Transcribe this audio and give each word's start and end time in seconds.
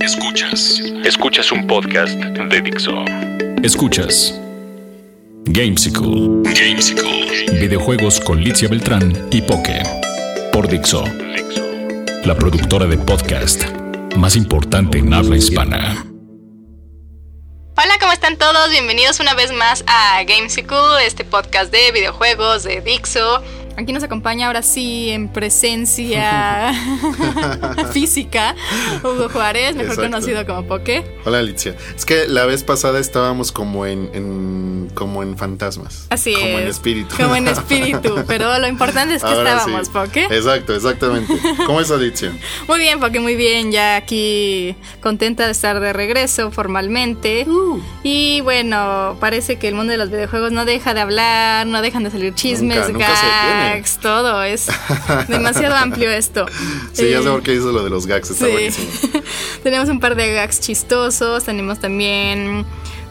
Escuchas. 0.00 0.80
Escuchas 1.04 1.52
un 1.52 1.66
podcast 1.66 2.14
de 2.14 2.60
Dixo. 2.62 3.04
Escuchas. 3.62 4.40
Gamesicle. 5.44 6.40
Gamesicle. 6.42 7.60
Videojuegos 7.60 8.18
con 8.20 8.42
Licia 8.42 8.68
Beltrán 8.68 9.28
y 9.30 9.42
Poke. 9.42 9.82
Por 10.52 10.68
Dixo. 10.68 11.04
La 12.24 12.34
productora 12.34 12.86
de 12.86 12.96
podcast 12.96 13.64
más 14.16 14.36
importante 14.36 14.98
en 14.98 15.12
habla 15.12 15.36
hispana. 15.36 16.06
Hola, 17.76 17.94
¿cómo 18.00 18.12
están 18.12 18.38
todos? 18.38 18.70
Bienvenidos 18.70 19.20
una 19.20 19.34
vez 19.34 19.52
más 19.52 19.84
a 19.86 20.22
Gamesicle, 20.24 21.04
este 21.04 21.24
podcast 21.24 21.70
de 21.70 21.92
videojuegos 21.92 22.62
de 22.62 22.80
Dixo. 22.80 23.42
Aquí 23.76 23.92
nos 23.92 24.02
acompaña 24.02 24.46
ahora 24.48 24.62
sí 24.62 25.10
en 25.10 25.28
presencia 25.28 26.74
física 27.92 28.54
Hugo 29.02 29.28
Juárez, 29.30 29.74
mejor 29.74 29.92
Exacto. 29.94 30.10
conocido 30.10 30.46
como 30.46 30.64
Poke. 30.64 31.04
Hola 31.24 31.38
Alicia. 31.38 31.74
Es 31.96 32.04
que 32.04 32.26
la 32.28 32.44
vez 32.44 32.64
pasada 32.64 32.98
estábamos 32.98 33.50
como 33.50 33.86
en, 33.86 34.10
en- 34.12 34.90
como 34.94 35.22
en 35.22 35.38
fantasmas. 35.38 36.06
Así 36.10 36.34
como 36.34 36.46
es. 36.46 36.60
en 36.62 36.68
espíritu. 36.68 37.16
Como 37.16 37.34
en 37.36 37.48
espíritu, 37.48 38.24
pero 38.26 38.58
lo 38.58 38.68
importante 38.68 39.14
es 39.14 39.22
que 39.22 39.28
Ahora 39.30 39.52
estábamos, 39.56 39.86
sí. 39.86 39.92
Poke. 39.92 40.24
Exacto, 40.30 40.74
exactamente. 40.74 41.34
¿Cómo 41.66 41.80
es 41.80 41.90
Alicia? 41.90 42.32
Muy 42.68 42.78
bien, 42.78 43.00
Poke, 43.00 43.20
muy 43.20 43.36
bien. 43.36 43.72
Ya 43.72 43.96
aquí 43.96 44.76
contenta 45.00 45.46
de 45.46 45.52
estar 45.52 45.80
de 45.80 45.92
regreso 45.92 46.50
formalmente. 46.50 47.46
Uh. 47.48 47.80
Y 48.02 48.40
bueno, 48.42 49.16
parece 49.18 49.56
que 49.56 49.68
el 49.68 49.74
mundo 49.74 49.92
de 49.92 49.98
los 49.98 50.10
videojuegos 50.10 50.52
no 50.52 50.64
deja 50.66 50.92
de 50.94 51.00
hablar, 51.00 51.66
no 51.66 51.80
dejan 51.80 52.04
de 52.04 52.10
salir 52.10 52.34
chismes, 52.34 52.88
Nunca, 52.88 52.92
nunca 52.92 53.16
se. 53.16 53.26
Gags, 53.62 53.98
todo. 53.98 54.42
Es 54.42 54.66
demasiado 55.28 55.74
amplio 55.76 56.10
esto. 56.10 56.46
Sí, 56.92 57.08
ya 57.10 57.22
sé 57.22 57.28
Eh, 57.28 57.30
por 57.30 57.42
qué 57.42 57.54
hizo 57.54 57.72
lo 57.72 57.82
de 57.84 57.90
los 57.90 58.06
gags, 58.06 58.30
está 58.30 58.46
Sí. 58.46 58.52
buenísimo. 58.52 58.88
tenemos 59.62 59.88
un 59.88 59.98
par 60.00 60.14
de 60.16 60.32
gags 60.34 60.60
chistosos, 60.60 61.44
tenemos 61.44 61.78
también 61.78 62.64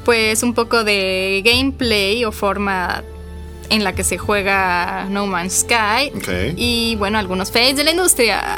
pues 0.05 0.43
un 0.43 0.53
poco 0.53 0.83
de 0.83 1.41
gameplay 1.45 2.25
o 2.25 2.31
forma 2.31 3.03
en 3.69 3.83
la 3.85 3.93
que 3.95 4.03
se 4.03 4.17
juega 4.17 5.05
No 5.09 5.27
Man's 5.27 5.61
Sky. 5.61 6.11
Ok. 6.15 6.53
Y 6.57 6.95
bueno, 6.97 7.17
algunos 7.17 7.51
fails 7.51 7.77
de 7.77 7.83
la 7.85 7.91
industria. 7.91 8.55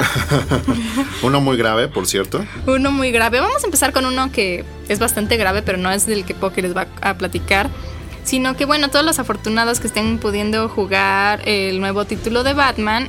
Uno 1.22 1.40
muy 1.40 1.56
grave, 1.56 1.86
por 1.88 2.06
cierto. 2.06 2.44
uno 2.66 2.90
muy 2.90 3.12
grave. 3.12 3.40
Vamos 3.40 3.62
a 3.62 3.66
empezar 3.66 3.92
con 3.92 4.04
uno 4.06 4.32
que 4.32 4.64
es 4.88 4.98
bastante 4.98 5.36
grave, 5.36 5.62
pero 5.62 5.78
no 5.78 5.90
es 5.90 6.06
del 6.06 6.24
que 6.24 6.34
Poke 6.34 6.62
les 6.62 6.76
va 6.76 6.86
a 7.00 7.14
platicar. 7.14 7.70
Sino 8.24 8.56
que 8.56 8.64
bueno, 8.64 8.88
todos 8.88 9.04
los 9.04 9.18
afortunados 9.18 9.80
que 9.80 9.86
estén 9.86 10.18
pudiendo 10.18 10.68
jugar 10.68 11.46
el 11.46 11.80
nuevo 11.80 12.04
título 12.04 12.42
de 12.42 12.54
Batman 12.54 13.08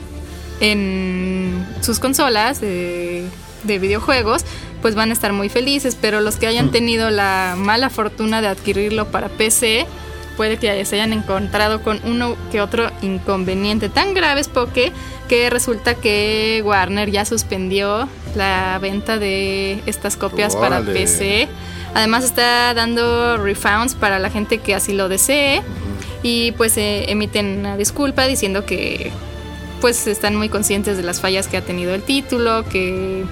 en 0.60 1.66
sus 1.82 2.00
consolas 2.00 2.62
de, 2.62 3.28
de 3.64 3.80
videojuegos, 3.80 4.44
pues 4.82 4.96
van 4.96 5.10
a 5.10 5.14
estar 5.14 5.34
muy 5.34 5.50
felices. 5.50 5.98
Pero 6.00 6.22
los 6.22 6.36
que 6.36 6.48
hayan 6.48 6.72
tenido 6.72 7.10
la 7.10 7.56
mala 7.58 7.90
fortuna 7.90 8.42
de 8.42 8.48
adquirirlo 8.48 9.10
para 9.10 9.30
PC, 9.30 9.88
puede 10.36 10.58
que 10.58 10.86
se 10.86 10.96
hayan 10.96 11.14
encontrado 11.14 11.82
con 11.82 12.00
uno 12.04 12.36
que 12.52 12.62
otro 12.62 12.92
inconveniente 13.02 13.90
tan 13.90 14.14
graves 14.14 14.50
porque 14.50 14.92
que 15.28 15.50
resulta 15.50 15.96
que 15.96 16.62
Warner 16.66 17.10
ya 17.10 17.26
suspendió 17.26 18.08
la 18.36 18.78
venta 18.82 19.18
de 19.20 19.82
estas 19.86 20.18
copias 20.18 20.56
para. 20.56 20.82
PC. 20.82 21.48
Además 21.94 22.24
está 22.26 22.74
dando 22.74 23.38
refunds 23.38 23.96
para 23.96 24.20
la 24.20 24.30
gente 24.30 24.58
que 24.58 24.76
así 24.76 24.92
lo 24.94 25.08
desee 25.08 25.62
y 26.24 26.52
pues 26.54 26.76
eh, 26.78 27.06
emiten 27.10 27.60
una 27.60 27.78
disculpa 27.78 28.28
diciendo 28.28 28.66
que 28.66 29.12
pues 29.80 30.08
están 30.08 30.36
muy 30.36 30.50
conscientes 30.50 30.98
de 30.98 31.04
las 31.04 31.22
fallas 31.22 31.48
que 31.48 31.56
ha 31.58 31.62
tenido 31.62 31.94
el 31.94 32.02
título, 32.02 32.66
que 32.68 33.24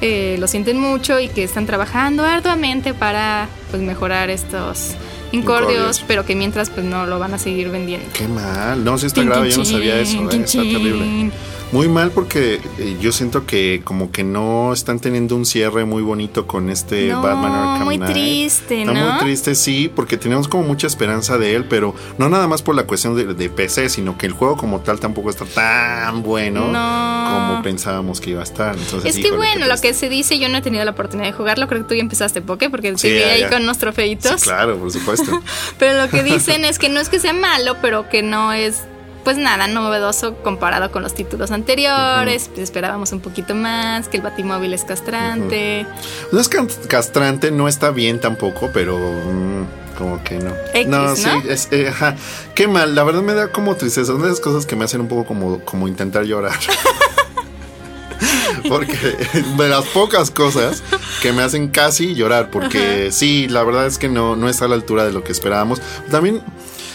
eh, 0.00 0.36
lo 0.40 0.48
sienten 0.48 0.78
mucho 0.80 1.20
y 1.20 1.28
que 1.28 1.44
están 1.44 1.66
trabajando 1.66 2.24
arduamente 2.24 2.94
para 2.94 3.48
pues 3.70 3.82
mejorar 3.82 4.30
estos 4.30 4.94
incordios, 5.30 5.70
Incordios. 5.72 6.04
pero 6.08 6.24
que 6.24 6.34
mientras 6.34 6.70
pues 6.70 6.86
no 6.86 7.04
lo 7.06 7.18
van 7.18 7.34
a 7.34 7.38
seguir 7.38 7.68
vendiendo. 7.68 8.06
Qué 8.14 8.26
mal. 8.26 8.82
No, 8.82 8.96
sí 8.96 9.06
está 9.06 9.20
Chin, 9.20 9.28
grave, 9.30 9.48
chin, 9.50 9.64
yo 9.64 9.70
no 9.70 9.78
sabía 9.78 10.00
eso. 10.00 10.28
chin, 10.28 10.40
eh, 10.40 10.44
Está 10.44 10.62
terrible. 10.62 11.30
Muy 11.70 11.86
mal 11.86 12.10
porque 12.12 12.62
eh, 12.78 12.96
yo 12.98 13.12
siento 13.12 13.44
que 13.44 13.82
como 13.84 14.10
que 14.10 14.24
no 14.24 14.72
están 14.72 15.00
teniendo 15.00 15.36
un 15.36 15.44
cierre 15.44 15.84
muy 15.84 16.02
bonito 16.02 16.46
con 16.46 16.70
este 16.70 17.08
No, 17.08 17.20
Batman 17.20 17.52
Arkham 17.52 17.84
muy 17.84 17.98
Knight. 17.98 18.12
triste, 18.14 18.80
Está 18.80 18.94
¿no? 18.94 19.10
muy 19.12 19.18
triste, 19.20 19.54
sí, 19.54 19.92
porque 19.94 20.16
teníamos 20.16 20.48
como 20.48 20.62
mucha 20.62 20.86
esperanza 20.86 21.36
de 21.36 21.54
él, 21.54 21.66
pero 21.66 21.94
no 22.16 22.30
nada 22.30 22.48
más 22.48 22.62
por 22.62 22.74
la 22.74 22.84
cuestión 22.84 23.14
de, 23.16 23.34
de 23.34 23.50
PC, 23.50 23.90
sino 23.90 24.16
que 24.16 24.24
el 24.24 24.32
juego 24.32 24.56
como 24.56 24.80
tal 24.80 24.98
tampoco 24.98 25.28
está 25.28 25.44
tan 25.44 26.22
bueno 26.22 26.68
No. 26.68 27.38
como 27.50 27.62
pensábamos 27.62 28.22
que 28.22 28.30
iba 28.30 28.40
a 28.40 28.44
estar. 28.44 28.74
Entonces, 28.74 29.14
Es 29.14 29.22
que 29.22 29.30
bueno, 29.36 29.66
lo 29.66 29.78
que 29.78 29.92
se 29.92 30.08
dice, 30.08 30.38
yo 30.38 30.48
no 30.48 30.56
he 30.56 30.62
tenido 30.62 30.86
la 30.86 30.92
oportunidad 30.92 31.26
de 31.28 31.34
jugarlo, 31.34 31.68
creo 31.68 31.82
que 31.82 31.88
tú 31.88 31.94
ya 31.94 32.00
empezaste 32.00 32.40
Poké, 32.40 32.70
porque 32.70 32.96
Sí, 32.96 33.08
te 33.08 33.20
ya, 33.20 33.26
ahí 33.32 33.40
ya. 33.40 33.50
con 33.50 33.62
unos 33.64 33.76
trofeitos. 33.76 34.40
Sí, 34.40 34.44
claro, 34.48 34.78
por 34.78 34.90
supuesto. 34.90 35.42
Pero 35.78 36.00
lo 36.02 36.08
que 36.08 36.22
dicen 36.22 36.64
es 36.64 36.78
que 36.78 36.88
no 36.88 36.98
es 36.98 37.10
que 37.10 37.20
sea 37.20 37.34
malo, 37.34 37.76
pero 37.82 38.08
que 38.08 38.22
no 38.22 38.54
es 38.54 38.84
pues 39.28 39.36
nada 39.36 39.66
novedoso 39.66 40.36
comparado 40.36 40.90
con 40.90 41.02
los 41.02 41.12
títulos 41.12 41.50
anteriores. 41.50 42.48
Pues 42.48 42.60
esperábamos 42.60 43.12
un 43.12 43.20
poquito 43.20 43.54
más, 43.54 44.08
que 44.08 44.16
el 44.16 44.22
batimóvil 44.22 44.72
es 44.72 44.84
castrante. 44.84 45.86
No 46.32 46.40
es 46.40 46.48
castrante, 46.48 47.50
no 47.50 47.68
está 47.68 47.90
bien 47.90 48.22
tampoco, 48.22 48.70
pero 48.72 48.96
mm, 48.98 49.98
como 49.98 50.24
que 50.24 50.38
no. 50.38 50.54
X, 50.72 50.88
no, 50.88 51.14
sí, 51.14 51.28
es, 51.46 51.68
eh, 51.72 51.88
ajá. 51.88 52.16
Qué 52.54 52.68
mal, 52.68 52.94
la 52.94 53.04
verdad 53.04 53.20
me 53.20 53.34
da 53.34 53.52
como 53.52 53.76
tristeza. 53.76 54.12
Son 54.12 54.22
de 54.22 54.28
esas 54.28 54.40
cosas 54.40 54.64
que 54.64 54.76
me 54.76 54.86
hacen 54.86 55.02
un 55.02 55.08
poco 55.08 55.26
como, 55.26 55.60
como 55.60 55.88
intentar 55.88 56.24
llorar. 56.24 56.58
porque 58.66 58.96
de 59.58 59.68
las 59.68 59.84
pocas 59.88 60.30
cosas 60.30 60.82
que 61.20 61.34
me 61.34 61.42
hacen 61.42 61.68
casi 61.68 62.14
llorar, 62.14 62.50
porque 62.50 63.12
sí, 63.12 63.46
la 63.46 63.62
verdad 63.62 63.84
es 63.84 63.98
que 63.98 64.08
no, 64.08 64.36
no 64.36 64.48
está 64.48 64.64
a 64.64 64.68
la 64.68 64.74
altura 64.74 65.04
de 65.04 65.12
lo 65.12 65.22
que 65.22 65.32
esperábamos. 65.32 65.82
También 66.10 66.40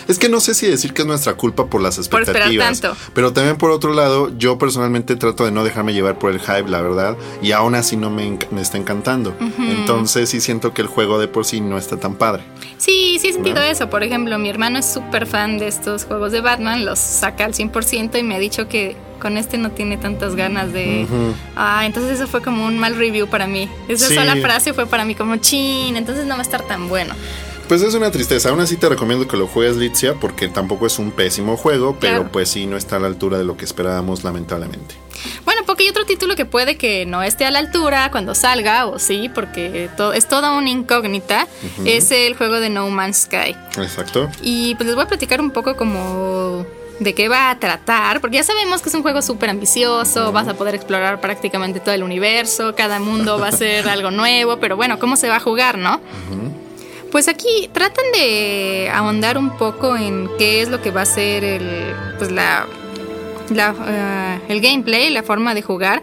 es 0.07 0.19
que 0.19 0.29
no 0.29 0.39
sé 0.39 0.53
si 0.53 0.67
decir 0.67 0.93
que 0.93 1.01
es 1.03 1.07
nuestra 1.07 1.33
culpa 1.35 1.67
por 1.67 1.81
las 1.81 1.95
Por 2.07 2.21
esperar 2.21 2.43
expectativas. 2.51 2.81
tanto. 2.81 2.97
Pero 3.13 3.33
también 3.33 3.57
por 3.57 3.71
otro 3.71 3.93
lado, 3.93 4.31
yo 4.37 4.57
personalmente 4.57 5.15
trato 5.15 5.45
de 5.45 5.51
no 5.51 5.63
dejarme 5.63 5.93
llevar 5.93 6.17
por 6.19 6.31
el 6.31 6.39
hype, 6.39 6.69
la 6.69 6.81
verdad, 6.81 7.15
y 7.41 7.51
aún 7.51 7.75
así 7.75 7.95
no 7.97 8.09
me, 8.09 8.37
está 8.59 8.77
encantando. 8.77 9.35
Entonces 9.59 10.29
sí 10.29 10.41
siento 10.41 10.73
que 10.73 10.81
el 10.81 10.87
juego 10.87 11.19
de 11.19 11.27
por 11.27 11.45
sí 11.45 11.61
no 11.61 11.77
está 11.77 11.97
tan 11.97 12.15
padre. 12.15 12.43
Sí, 12.77 13.17
sí 13.21 13.29
he 13.29 13.33
sentido 13.33 13.61
eso. 13.61 13.89
Por 13.89 14.03
ejemplo, 14.03 14.37
mi 14.39 14.49
hermano 14.49 14.79
es 14.79 14.85
súper 14.91 15.25
fan 15.25 15.57
de 15.57 15.67
estos 15.67 16.05
juegos 16.05 16.31
de 16.31 16.41
Batman, 16.41 16.85
los 16.85 16.99
saca 16.99 17.45
al 17.45 17.53
100% 17.53 18.19
y 18.19 18.23
me 18.23 18.35
ha 18.35 18.39
dicho 18.39 18.67
que 18.67 18.95
con 19.21 19.37
este 19.37 19.57
no 19.57 19.71
tiene 19.71 19.95
tantas 19.95 20.35
ganas 20.35 20.73
de... 20.73 21.07
Ah, 21.55 21.85
entonces 21.85 22.19
eso 22.19 22.27
fue 22.27 22.41
como 22.41 22.65
un 22.65 22.77
mal 22.77 22.95
review 22.97 23.27
para 23.27 23.47
mí. 23.47 23.69
Esa 23.87 24.07
Sí. 24.09 24.15
sola 24.15 24.35
frase 24.35 24.73
fue 24.73 24.85
para 24.85 25.05
mí 25.05 25.15
como 25.15 25.37
chin, 25.37 25.95
entonces 25.95 26.25
no 26.25 26.33
va 26.35 26.39
a 26.39 26.43
estar 26.43 26.61
tan 26.67 26.89
bueno. 26.89 27.13
Pues 27.73 27.81
es 27.81 27.95
una 27.95 28.11
tristeza. 28.11 28.49
Aún 28.49 28.59
así 28.59 28.77
te 28.77 28.87
recomiendo 28.87 29.27
que 29.27 29.35
lo 29.35 29.47
juegues, 29.47 29.77
Litzia, 29.77 30.13
porque 30.13 30.47
tampoco 30.47 30.85
es 30.85 30.99
un 30.99 31.09
pésimo 31.09 31.57
juego, 31.57 31.97
pero 31.99 32.17
Claro. 32.17 32.31
pues 32.31 32.49
sí 32.49 32.67
no 32.67 32.77
está 32.77 32.97
a 32.97 32.99
la 32.99 33.07
altura 33.07 33.39
de 33.39 33.45
lo 33.45 33.57
que 33.57 33.65
esperábamos, 33.65 34.23
lamentablemente. 34.23 34.93
Bueno, 35.43 35.61
porque 35.65 35.81
hay 35.81 35.89
otro 35.89 36.05
título 36.05 36.35
que 36.35 36.45
puede 36.45 36.77
que 36.77 37.07
no 37.07 37.23
esté 37.23 37.45
a 37.45 37.49
la 37.51 37.57
altura 37.57 38.11
cuando 38.11 38.35
salga, 38.35 38.85
o 38.85 38.99
sí, 38.99 39.27
porque 39.33 39.89
to- 39.97 40.13
es 40.13 40.27
toda 40.27 40.51
una 40.55 40.69
incógnita, 40.69 41.47
es 41.83 42.11
el 42.11 42.35
juego 42.37 42.59
de 42.59 42.69
No 42.69 42.87
Man's 42.91 43.23
Sky. 43.23 43.55
Exacto. 43.81 44.29
Y 44.43 44.75
pues 44.75 44.85
les 44.85 44.95
voy 44.95 45.05
a 45.05 45.07
platicar 45.07 45.41
un 45.41 45.49
poco 45.49 45.75
como 45.75 46.67
de 46.99 47.15
qué 47.15 47.27
va 47.27 47.49
a 47.49 47.57
tratar, 47.57 48.21
porque 48.21 48.37
ya 48.37 48.43
sabemos 48.43 48.83
que 48.83 48.89
es 48.89 48.93
un 48.95 49.01
juego 49.01 49.23
súper 49.23 49.49
ambicioso, 49.49 50.31
vas 50.31 50.47
a 50.47 50.53
poder 50.53 50.75
explorar 50.75 51.19
prácticamente 51.19 51.79
todo 51.79 51.95
el 51.95 52.03
universo, 52.03 52.75
cada 52.75 52.99
mundo 52.99 53.39
va 53.39 53.47
a 53.47 53.51
ser 53.51 53.89
algo 53.89 54.11
nuevo, 54.11 54.57
pero 54.59 54.75
bueno, 54.75 54.99
¿cómo 54.99 55.15
se 55.15 55.27
va 55.27 55.37
a 55.37 55.39
jugar, 55.39 55.79
no? 55.79 55.99
Pues 57.13 57.27
aquí 57.27 57.69
tratan 57.71 58.05
de 58.11 58.89
ahondar 58.91 59.37
un 59.37 59.55
poco 59.55 59.95
en 59.95 60.27
qué 60.39 60.63
es 60.63 60.69
lo 60.69 60.81
que 60.81 60.89
va 60.89 61.01
a 61.01 61.05
ser 61.05 61.43
el, 61.43 61.93
pues 62.17 62.31
la, 62.31 62.65
la, 63.51 63.75
eh, 63.87 64.51
el 64.51 64.61
gameplay, 64.61 65.11
la 65.11 65.21
forma 65.21 65.53
de 65.53 65.61
jugar. 65.61 66.01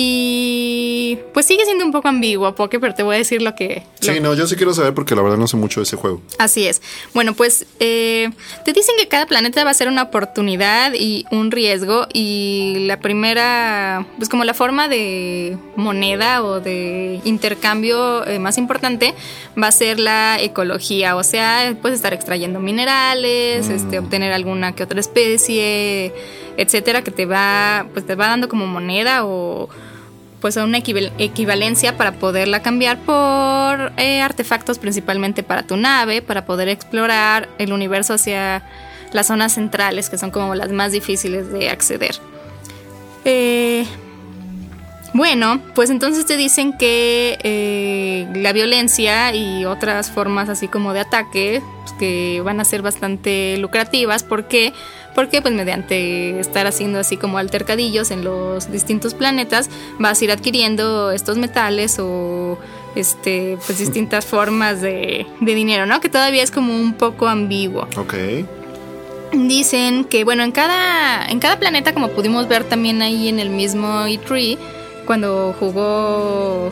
Y 0.00 1.18
pues 1.34 1.44
sigue 1.44 1.64
siendo 1.64 1.84
un 1.84 1.90
poco 1.90 2.06
ambiguo, 2.06 2.54
Poke, 2.54 2.78
pero 2.78 2.94
te 2.94 3.02
voy 3.02 3.16
a 3.16 3.18
decir 3.18 3.42
lo 3.42 3.56
que... 3.56 3.82
lo 4.00 4.12
Sí, 4.12 4.20
no, 4.20 4.32
yo 4.34 4.46
sí 4.46 4.54
quiero 4.54 4.72
saber 4.72 4.94
porque 4.94 5.16
la 5.16 5.22
verdad 5.22 5.36
no 5.36 5.48
sé 5.48 5.56
mucho 5.56 5.80
de 5.80 5.84
ese 5.84 5.96
juego. 5.96 6.22
Así 6.38 6.68
es. 6.68 6.80
Bueno, 7.14 7.34
pues 7.34 7.66
eh, 7.80 8.30
te 8.64 8.72
dicen 8.72 8.94
que 8.96 9.08
cada 9.08 9.26
planeta 9.26 9.64
va 9.64 9.70
a 9.70 9.74
ser 9.74 9.88
una 9.88 10.04
oportunidad 10.04 10.92
y 10.94 11.26
un 11.32 11.50
riesgo 11.50 12.06
y 12.12 12.84
la 12.86 13.00
primera, 13.00 14.06
pues 14.18 14.28
como 14.28 14.44
la 14.44 14.54
forma 14.54 14.86
de 14.86 15.58
moneda 15.74 16.44
o 16.44 16.60
de 16.60 17.20
intercambio 17.24 18.24
eh, 18.24 18.38
más 18.38 18.56
importante 18.56 19.14
va 19.60 19.66
a 19.66 19.72
ser 19.72 19.98
la 19.98 20.40
ecología, 20.40 21.16
o 21.16 21.24
sea, 21.24 21.76
puedes 21.82 21.96
estar 21.96 22.14
extrayendo 22.14 22.60
minerales, 22.60 23.68
este, 23.68 23.98
obtener 23.98 24.32
alguna 24.32 24.76
que 24.76 24.84
otra 24.84 25.00
especie, 25.00 26.14
etcétera, 26.56 27.02
que 27.02 27.10
te 27.10 27.26
va, 27.26 27.86
pues 27.92 28.06
te 28.06 28.14
va 28.14 28.28
dando 28.28 28.48
como 28.48 28.64
moneda 28.68 29.24
o 29.24 29.68
pues 30.40 30.56
a 30.56 30.64
una 30.64 30.78
equival- 30.78 31.12
equivalencia 31.18 31.96
para 31.96 32.12
poderla 32.12 32.62
cambiar 32.62 32.98
por 32.98 33.92
eh, 33.96 34.20
artefactos 34.22 34.78
principalmente 34.78 35.42
para 35.42 35.62
tu 35.64 35.76
nave, 35.76 36.22
para 36.22 36.44
poder 36.46 36.68
explorar 36.68 37.48
el 37.58 37.72
universo 37.72 38.14
hacia 38.14 38.62
las 39.12 39.26
zonas 39.26 39.54
centrales, 39.54 40.10
que 40.10 40.18
son 40.18 40.30
como 40.30 40.54
las 40.54 40.70
más 40.70 40.92
difíciles 40.92 41.50
de 41.50 41.70
acceder. 41.70 42.16
Eh, 43.24 43.86
Bueno, 45.14 45.60
pues 45.74 45.90
entonces 45.90 46.26
te 46.26 46.36
dicen 46.36 46.76
que 46.76 47.38
eh, 47.42 48.28
la 48.34 48.52
violencia 48.52 49.34
y 49.34 49.64
otras 49.64 50.10
formas 50.10 50.48
así 50.48 50.68
como 50.68 50.92
de 50.92 51.00
ataque 51.00 51.62
pues, 51.82 51.92
que 51.98 52.40
van 52.42 52.60
a 52.60 52.64
ser 52.64 52.82
bastante 52.82 53.56
lucrativas. 53.58 54.22
¿Por 54.22 54.48
qué? 54.48 54.72
Porque 55.14 55.40
pues 55.42 55.54
mediante 55.54 56.38
estar 56.38 56.66
haciendo 56.66 56.98
así 56.98 57.16
como 57.16 57.38
altercadillos 57.38 58.10
en 58.10 58.22
los 58.22 58.70
distintos 58.70 59.14
planetas 59.14 59.70
vas 59.98 60.20
a 60.20 60.24
ir 60.24 60.30
adquiriendo 60.30 61.10
estos 61.10 61.38
metales 61.38 61.98
o 61.98 62.58
este 62.94 63.58
pues 63.66 63.78
distintas 63.78 64.26
formas 64.26 64.80
de, 64.80 65.26
de 65.40 65.54
dinero, 65.54 65.86
¿no? 65.86 66.00
Que 66.00 66.08
todavía 66.08 66.42
es 66.42 66.50
como 66.50 66.74
un 66.74 66.92
poco 66.92 67.28
ambiguo. 67.28 67.88
Ok. 67.96 68.14
Dicen 69.32 70.04
que, 70.04 70.24
bueno, 70.24 70.42
en 70.42 70.52
cada, 70.52 71.26
en 71.26 71.38
cada 71.38 71.58
planeta, 71.58 71.92
como 71.92 72.08
pudimos 72.08 72.48
ver 72.48 72.64
también 72.64 73.02
ahí 73.02 73.28
en 73.28 73.38
el 73.38 73.50
mismo 73.50 74.06
E3, 74.06 74.56
cuando 75.08 75.54
jugó 75.58 76.70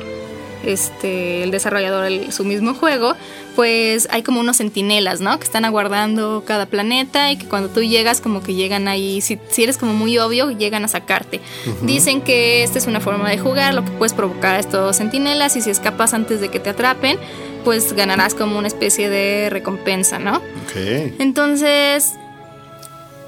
este, 0.65 1.43
el 1.43 1.51
desarrollador 1.51 2.05
el- 2.07 2.33
su 2.33 2.45
mismo 2.45 2.75
juego, 2.75 3.15
pues 3.55 4.09
hay 4.11 4.23
como 4.23 4.41
unos 4.41 4.57
sentinelas, 4.59 5.21
¿no? 5.21 5.39
Que 5.39 5.45
están 5.45 5.65
aguardando 5.65 6.43
cada 6.47 6.67
planeta 6.67 7.31
y 7.33 7.39
que 7.39 7.47
cuando 7.47 7.69
tú 7.71 7.83
llegas, 7.83 8.21
como 8.21 8.43
que 8.43 8.53
llegan 8.55 8.89
ahí, 8.89 9.21
si, 9.23 9.39
si 9.49 9.63
eres 9.63 9.79
como 9.79 9.95
muy 9.95 10.19
obvio, 10.19 10.51
llegan 10.51 10.85
a 10.85 10.89
sacarte. 10.89 11.41
Dicen 11.83 12.21
que 12.21 12.63
esta 12.63 12.79
es 12.79 12.87
una 12.87 13.01
forma 13.01 13.31
de 13.31 13.39
jugar, 13.39 13.73
lo 13.75 13.85
que 13.85 13.91
puedes 13.93 14.13
provocar 14.13 14.57
a 14.57 14.59
estos 14.59 14.97
sentinelas 14.97 15.57
y 15.57 15.63
si 15.63 15.71
escapas 15.71 16.13
antes 16.13 16.41
de 16.43 16.49
que 16.51 16.59
te 16.59 16.71
atrapen, 16.71 17.19
pues 17.65 17.95
ganarás 17.95 18.35
como 18.35 18.59
una 18.59 18.69
especie 18.69 19.09
de 19.09 19.49
recompensa, 19.51 20.19
¿no? 20.19 20.37
Ok. 20.37 20.77
Entonces, 21.19 22.13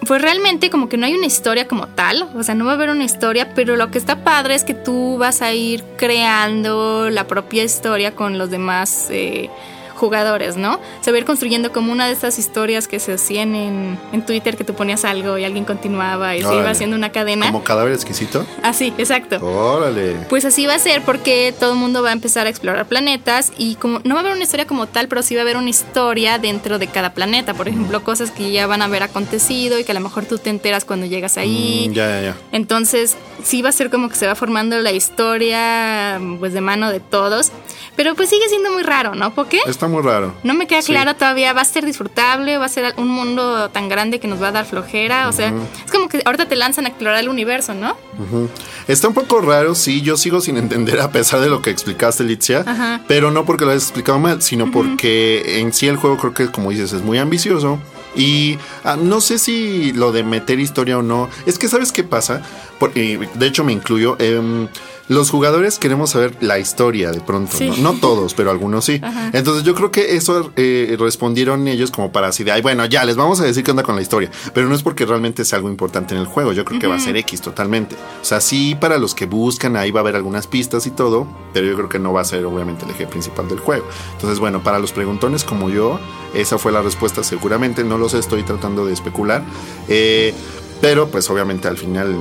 pues 0.09 0.23
realmente 0.23 0.71
como 0.71 0.89
que 0.89 0.97
no 0.97 1.05
hay 1.05 1.13
una 1.13 1.27
historia 1.27 1.69
como 1.69 1.87
tal, 1.87 2.31
o 2.35 2.43
sea, 2.43 2.55
no 2.55 2.65
va 2.65 2.73
a 2.73 2.75
haber 2.75 2.89
una 2.89 3.05
historia, 3.05 3.53
pero 3.55 3.77
lo 3.77 3.91
que 3.91 3.99
está 3.99 4.25
padre 4.25 4.55
es 4.55 4.65
que 4.65 4.73
tú 4.73 5.19
vas 5.19 5.43
a 5.43 5.53
ir 5.53 5.85
creando 5.99 7.11
la 7.11 7.27
propia 7.27 7.63
historia 7.63 8.17
con 8.17 8.39
los 8.39 8.51
demás 8.51 9.09
eh, 9.11 9.51
jugadores, 9.99 10.57
¿no? 10.57 10.81
Se 11.01 11.11
va 11.11 11.17
a 11.17 11.21
ir 11.21 11.27
construyendo 11.27 11.73
como 11.73 11.93
una 11.93 12.07
de 12.07 12.13
estas 12.13 12.39
historias 12.39 12.89
que 12.89 12.99
se 13.01 13.15
hacían 13.15 13.55
en, 13.55 13.99
en 14.13 14.25
Twitter, 14.25 14.57
que 14.57 14.65
tú 14.65 14.75
ponías 14.75 15.05
algo 15.05 15.37
y 15.37 15.45
alguien 15.45 15.65
continuaba 15.65 16.37
y 16.37 16.43
se 16.43 16.55
iba 16.55 16.71
haciendo 16.71 16.97
una 16.97 17.13
cadena. 17.13 17.47
Como 17.47 17.65
cadáver 17.65 17.93
exquisito. 17.93 18.47
Así, 18.63 18.95
exacto. 18.97 19.45
Órale. 19.45 20.15
Pues 20.29 20.45
así 20.45 20.67
va 20.67 20.75
a 20.75 20.79
ser 20.79 21.03
porque 21.03 21.55
todo 21.59 21.73
el 21.73 21.79
mundo 21.79 22.03
va 22.03 22.11
a 22.11 22.13
empezar 22.13 22.47
a 22.47 22.51
explorar 22.51 22.87
planetas 22.87 23.53
y 23.59 23.75
como 23.75 24.01
no 24.05 24.15
va 24.15 24.21
a 24.21 24.23
haber 24.23 24.33
una 24.33 24.45
historia 24.45 24.67
como 24.67 24.87
tal, 24.87 25.09
pero 25.09 25.23
sí 25.23 25.35
va 25.35 25.41
a 25.41 25.43
haber 25.43 25.57
una 25.57 25.71
historia 25.71 26.39
dentro 26.39 26.79
de 26.79 26.87
cada 26.87 27.13
planeta. 27.13 27.55
Por 27.55 27.69
ejemplo, 27.69 28.03
cosas 28.03 28.31
que 28.31 28.51
ya 28.51 28.67
van 28.67 28.83
a 28.83 28.87
haber 28.87 29.03
acontecido 29.03 29.79
y 29.79 29.85
que 29.85 29.93
a 29.93 29.95
lo 29.95 30.01
mejor 30.01 30.25
tú 30.25 30.39
te 30.39 30.51
enteras 30.51 30.85
cuando 30.85 31.07
llegas 31.07 31.37
ahí. 31.37 31.89
Mm, 31.91 31.93
ya, 31.93 32.09
ya, 32.09 32.23
ya. 32.23 32.37
Entonces, 32.53 33.17
sí 33.43 33.63
va 33.63 33.71
a 33.71 33.73
ser 33.73 33.91
como 33.91 34.09
que 34.09 34.15
se 34.15 34.27
va 34.27 34.35
formando 34.35 34.79
la 34.79 34.93
historia 34.93 36.21
pues 36.39 36.53
de 36.53 36.61
mano 36.61 36.91
de 36.91 37.01
todos, 37.01 37.51
pero 37.99 38.15
pues 38.15 38.31
sigue 38.31 38.49
siendo 38.49 38.71
muy 38.73 38.83
raro, 38.85 39.15
¿no? 39.15 39.35
¿Por 39.35 39.49
qué? 39.49 39.59
Está 39.67 39.89
muy 39.89 40.01
raro. 40.03 40.33
No 40.45 40.55
me 40.55 40.67
queda 40.67 40.81
Sí. 40.81 40.93
claro 40.93 41.15
todavía, 41.17 41.53
va 41.53 41.61
a 41.61 41.65
ser 41.67 41.85
disfrutable, 41.85 42.57
va 42.57 42.65
a 42.65 42.69
ser 42.71 42.95
un 42.97 43.09
mundo 43.09 43.69
tan 43.71 43.89
grande 43.91 44.21
que 44.21 44.29
nos 44.29 44.41
va 44.41 44.49
a 44.49 44.53
dar 44.53 44.65
flojera, 44.65 45.29
o 45.29 45.33
sea, 45.33 45.53
es 45.85 45.91
como 45.93 46.09
que 46.09 46.23
ahorita 46.25 46.47
te 46.49 46.55
lanzan 46.57 46.87
a 46.87 46.89
explorar 46.89 47.19
el 47.19 47.29
universo, 47.29 47.75
¿no? 47.75 47.97
Está 48.87 49.09
un 49.09 49.15
poco 49.15 49.41
raro, 49.41 49.75
sí, 49.75 50.01
yo 50.01 50.17
sigo 50.17 50.41
sin 50.41 50.57
entender 50.65 51.01
a 51.01 51.11
pesar 51.11 51.41
de 51.41 51.49
lo 51.51 51.61
que 51.61 51.71
explicaste, 51.71 52.23
Litzia, 52.25 52.65
Ajá. 52.67 53.01
pero 53.09 53.31
no 53.31 53.45
porque 53.45 53.65
lo 53.65 53.73
hayas 53.73 53.83
explicado 53.83 54.19
mal, 54.19 54.41
sino 54.43 54.71
porque 54.71 55.59
en 55.61 55.73
sí 55.73 55.89
el 55.89 55.97
juego 55.97 56.17
creo 56.19 56.35
que, 56.35 56.47
como 56.53 56.71
dices, 56.71 56.93
es 56.93 57.03
muy 57.03 57.19
ambicioso. 57.19 57.79
Y 58.17 58.59
ah, 58.85 58.97
no 58.97 59.21
sé 59.21 59.39
si 59.39 59.93
lo 59.93 60.13
de 60.13 60.25
meter 60.25 60.59
historia 60.59 60.99
o 60.99 61.03
no. 61.03 61.29
Es 61.47 61.59
que, 61.59 61.69
¿sabes 61.69 61.93
qué 61.93 62.03
pasa? 62.05 62.43
Por- 62.81 62.93
de 62.95 63.47
hecho, 63.47 63.65
me 63.65 63.73
incluyo. 63.73 64.17
em, 64.19 64.67
los 65.09 65.31
jugadores 65.31 65.79
queremos 65.79 66.11
saber 66.11 66.37
la 66.41 66.59
historia 66.59 67.11
de 67.11 67.21
pronto. 67.21 67.57
Sí. 67.57 67.71
¿no? 67.71 67.93
No 67.93 68.01
todos, 68.01 68.35
pero 68.35 68.51
algunos 68.51 68.85
sí. 68.85 69.01
Entonces, 69.33 69.65
yo 69.65 69.75
creo 69.75 69.91
que 69.91 70.17
eso 70.17 70.53
eh, 70.57 70.97
respondieron 70.99 71.67
ellos 71.67 71.91
como 71.91 72.13
para 72.13 72.29
así 72.29 72.45
de, 72.45 72.53
ay, 72.53 72.63
bueno, 72.63 72.85
ya 72.87 73.05
les 73.05 73.17
vamos 73.17 73.41
a 73.41 73.45
decir 73.45 73.65
qué 73.65 73.71
onda 73.71 73.83
con 73.83 73.97
la 73.97 74.03
historia. 74.03 74.31
Pero 74.53 74.69
no 74.69 74.75
es 74.75 74.83
porque 74.83 75.07
realmente 75.07 75.45
sea 75.45 75.57
algo 75.57 75.71
importante 75.71 76.15
en 76.15 76.21
el 76.21 76.27
juego. 76.27 76.53
Yo 76.53 76.65
creo 76.65 76.79
que 76.79 76.87
va 76.87 76.97
a 76.97 77.01
ser 77.01 77.17
X 77.17 77.41
totalmente. 77.41 77.97
O 78.21 78.25
sea, 78.25 78.41
sí, 78.41 78.75
para 78.75 78.99
los 78.99 79.15
que 79.15 79.27
buscan, 79.27 79.77
ahí 79.77 79.91
va 79.91 80.01
a 80.01 80.03
haber 80.03 80.17
algunas 80.17 80.47
pistas 80.47 80.87
y 80.87 80.91
todo. 80.91 81.27
Pero 81.55 81.67
yo 81.67 81.75
creo 81.75 81.89
que 81.89 81.99
no 81.99 82.13
va 82.13 82.21
a 82.21 82.25
ser, 82.25 82.45
obviamente, 82.45 82.85
el 82.85 82.91
eje 82.91 83.07
principal 83.07 83.49
del 83.49 83.61
juego. 83.61 83.87
Entonces, 84.13 84.39
bueno, 84.39 84.63
para 84.63 84.79
los 84.79 84.93
preguntones 84.93 85.45
como 85.45 85.71
yo, 85.71 85.99
esa 86.35 86.59
fue 86.59 86.71
la 86.71 86.83
respuesta 86.83 87.25
seguramente. 87.25 87.83
No 87.83 87.97
lo 87.97 88.09
sé, 88.09 88.19
estoy 88.19 88.43
tratando 88.43 88.85
de 88.85 88.93
especular. 88.93 89.43
Eh, 89.89 90.35
pero, 90.81 91.09
pues, 91.09 91.29
obviamente, 91.31 91.67
al 91.67 91.79
final. 91.79 92.15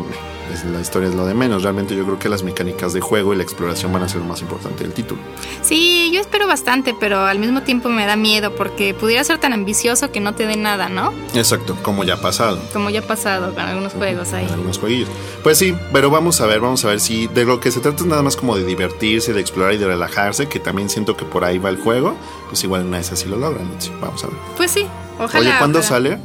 Pues, 0.47 0.65
la 0.65 0.81
historia 0.81 1.09
es 1.09 1.15
lo 1.15 1.25
de 1.25 1.33
menos. 1.33 1.63
Realmente 1.63 1.95
yo 1.95 2.03
creo 2.05 2.19
que 2.19 2.29
las 2.29 2.43
mecánicas 2.43 2.93
de 2.93 3.01
juego 3.01 3.33
y 3.33 3.37
la 3.37 3.43
exploración 3.43 3.91
van 3.93 4.03
a 4.03 4.09
ser 4.09 4.21
lo 4.21 4.27
más 4.27 4.41
importante 4.41 4.83
del 4.83 4.93
título. 4.93 5.21
Sí, 5.61 6.11
yo 6.13 6.21
espero 6.21 6.47
bastante, 6.47 6.95
pero 6.99 7.21
al 7.21 7.39
mismo 7.39 7.61
tiempo 7.63 7.89
me 7.89 8.05
da 8.05 8.15
miedo 8.15 8.55
porque 8.55 8.93
pudiera 8.93 9.23
ser 9.23 9.37
tan 9.39 9.53
ambicioso 9.53 10.11
que 10.11 10.19
no 10.19 10.33
te 10.33 10.47
dé 10.47 10.55
nada, 10.57 10.89
¿no? 10.89 11.13
Exacto, 11.33 11.77
como 11.83 12.03
ya 12.03 12.15
ha 12.15 12.21
pasado. 12.21 12.59
Como 12.73 12.89
ya 12.89 13.01
ha 13.01 13.07
pasado 13.07 13.53
con 13.53 13.63
algunos 13.63 13.93
juegos 13.93 14.33
ahí. 14.33 14.47
algunos 14.51 14.77
jueguillos. 14.79 15.09
Pues 15.43 15.57
sí, 15.57 15.75
pero 15.93 16.09
vamos 16.09 16.41
a 16.41 16.45
ver, 16.45 16.59
vamos 16.59 16.83
a 16.85 16.89
ver 16.89 16.99
si 16.99 17.27
de 17.27 17.45
lo 17.45 17.59
que 17.59 17.71
se 17.71 17.79
trata 17.79 17.97
es 18.03 18.05
nada 18.05 18.23
más 18.23 18.35
como 18.35 18.55
de 18.55 18.63
divertirse, 18.65 19.33
de 19.33 19.41
explorar 19.41 19.73
y 19.73 19.77
de 19.77 19.87
relajarse, 19.87 20.47
que 20.47 20.59
también 20.59 20.89
siento 20.89 21.15
que 21.17 21.25
por 21.25 21.43
ahí 21.43 21.57
va 21.57 21.69
el 21.69 21.77
juego, 21.77 22.15
pues 22.49 22.63
igual 22.63 22.85
una 22.85 22.97
vez 22.97 23.11
así 23.11 23.27
lo 23.27 23.37
logran. 23.37 23.67
vamos 24.01 24.23
a 24.23 24.27
ver. 24.27 24.35
Pues 24.55 24.71
sí, 24.71 24.85
ojalá. 25.19 25.39
Oye, 25.39 25.57
¿cuándo 25.57 25.79
ojalá. 25.79 25.89
sale? 25.89 26.19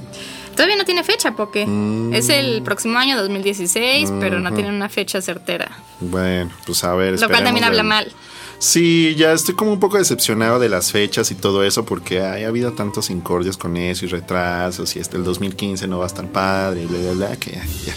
Todavía 0.53 0.77
no 0.77 0.85
tiene 0.85 1.03
fecha, 1.05 1.35
porque 1.35 1.67
Mm. 1.67 2.13
es 2.15 2.29
el 2.29 2.63
próximo 2.63 2.99
año 2.99 3.17
2016, 3.19 4.13
pero 4.21 4.39
no 4.41 4.53
tiene 4.53 4.71
una 4.71 4.89
fecha 4.89 5.21
certera. 5.23 5.71
Bueno, 6.01 6.51
pues 6.67 6.85
a 6.85 6.95
ver. 6.95 7.21
Lo 7.21 7.29
cual 7.29 7.45
también 7.45 7.65
habla 7.65 7.83
mal. 7.83 8.13
Sí, 8.59 9.17
ya 9.17 9.33
estoy 9.33 9.55
como 9.57 9.73
un 9.73 9.81
poco 9.81 9.99
decepcionado 9.99 10.61
de 10.61 10.69
las 10.69 10.93
fechas 10.93 11.33
y 11.33 11.35
todo 11.35 11.65
eso 11.65 11.85
porque 11.85 12.21
hay 12.23 12.45
habido 12.45 12.73
tantos 12.75 13.11
incordios 13.11 13.57
con 13.57 13.77
eso 13.77 14.05
y 14.05 14.09
retrasos 14.09 14.95
y 14.95 15.01
este 15.01 15.17
el 15.17 15.25
2015 15.25 15.89
no 15.89 15.99
va 15.99 16.05
a 16.05 16.07
estar 16.07 16.27
padre 16.29 16.83
y 16.83 16.87
bla 16.87 16.99
bla 17.01 17.13
bla 17.29 17.37
que 17.39 17.51
ya, 17.53 17.65
ya. 17.85 17.95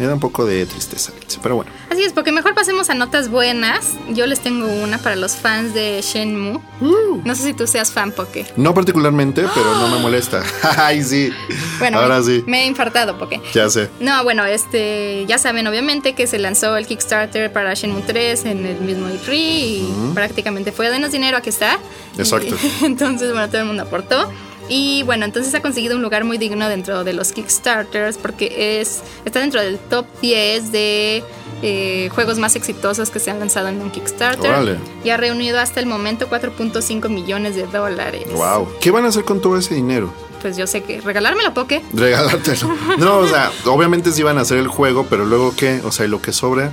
Me 0.00 0.06
da 0.06 0.14
un 0.14 0.20
poco 0.20 0.46
de 0.46 0.64
tristeza, 0.64 1.12
pero 1.42 1.56
bueno. 1.56 1.70
Así 1.90 2.02
es, 2.02 2.14
porque 2.14 2.32
mejor 2.32 2.54
pasemos 2.54 2.88
a 2.88 2.94
notas 2.94 3.28
buenas. 3.28 3.92
Yo 4.08 4.26
les 4.26 4.40
tengo 4.40 4.66
una 4.66 4.96
para 4.96 5.14
los 5.14 5.36
fans 5.36 5.74
de 5.74 6.00
Shenmue. 6.00 6.58
Uh. 6.80 7.20
No 7.22 7.34
sé 7.34 7.42
si 7.42 7.52
tú 7.52 7.66
seas 7.66 7.92
fan, 7.92 8.10
Poke. 8.10 8.46
No 8.56 8.72
particularmente, 8.72 9.44
pero 9.54 9.74
no 9.74 9.88
me 9.88 9.98
molesta. 9.98 10.42
Ay, 10.78 11.04
sí. 11.04 11.30
Bueno, 11.78 11.98
Ahora 11.98 12.20
me, 12.20 12.24
sí. 12.24 12.42
me 12.46 12.62
he 12.62 12.66
infartado, 12.66 13.18
Poke. 13.18 13.42
Ya 13.52 13.68
sé. 13.68 13.90
No, 14.00 14.24
bueno, 14.24 14.46
este, 14.46 15.26
ya 15.26 15.36
saben 15.36 15.66
obviamente 15.66 16.14
que 16.14 16.26
se 16.26 16.38
lanzó 16.38 16.78
el 16.78 16.86
Kickstarter 16.86 17.52
para 17.52 17.74
Shenmue 17.74 18.00
3 18.00 18.46
en 18.46 18.64
el 18.64 18.80
mismo 18.80 19.06
E3 19.06 19.34
y 19.34 19.92
prácticamente 20.14 20.72
fue 20.72 20.88
denos 20.88 21.12
dinero, 21.12 21.36
aquí 21.36 21.50
está. 21.50 21.78
Exacto. 22.16 22.56
Y 22.80 22.84
entonces, 22.86 23.32
bueno, 23.32 23.48
todo 23.48 23.60
el 23.60 23.66
mundo 23.66 23.82
aportó. 23.82 24.30
Y 24.70 25.02
bueno, 25.02 25.24
entonces 25.24 25.52
ha 25.54 25.60
conseguido 25.60 25.96
un 25.96 26.02
lugar 26.02 26.22
muy 26.22 26.38
digno 26.38 26.68
dentro 26.68 27.02
de 27.02 27.12
los 27.12 27.32
Kickstarters 27.32 28.16
porque 28.16 28.80
es 28.80 29.02
está 29.24 29.40
dentro 29.40 29.60
del 29.60 29.78
top 29.78 30.06
10 30.22 30.70
de 30.70 31.24
eh, 31.62 32.08
juegos 32.14 32.38
más 32.38 32.54
exitosos 32.54 33.10
que 33.10 33.18
se 33.18 33.32
han 33.32 33.40
lanzado 33.40 33.68
en 33.68 33.82
un 33.82 33.90
Kickstarter. 33.90 34.48
Órale. 34.48 34.78
Y 35.04 35.10
ha 35.10 35.16
reunido 35.16 35.58
hasta 35.58 35.80
el 35.80 35.86
momento 35.86 36.30
4.5 36.30 37.08
millones 37.08 37.56
de 37.56 37.66
dólares. 37.66 38.26
Wow. 38.32 38.68
¿Qué 38.80 38.92
van 38.92 39.04
a 39.04 39.08
hacer 39.08 39.24
con 39.24 39.40
todo 39.40 39.58
ese 39.58 39.74
dinero? 39.74 40.12
Pues 40.40 40.56
yo 40.56 40.68
sé 40.68 40.82
que 40.84 41.00
regalármelo, 41.00 41.52
Poke. 41.52 41.82
Regalártelo. 41.92 42.70
No, 42.98 43.18
o 43.18 43.26
sea, 43.26 43.50
obviamente 43.66 44.12
sí 44.12 44.22
van 44.22 44.38
a 44.38 44.42
hacer 44.42 44.58
el 44.58 44.68
juego, 44.68 45.04
pero 45.10 45.26
luego 45.26 45.52
qué? 45.56 45.80
O 45.84 45.90
sea, 45.90 46.06
¿y 46.06 46.08
lo 46.08 46.22
que 46.22 46.32
sobre? 46.32 46.70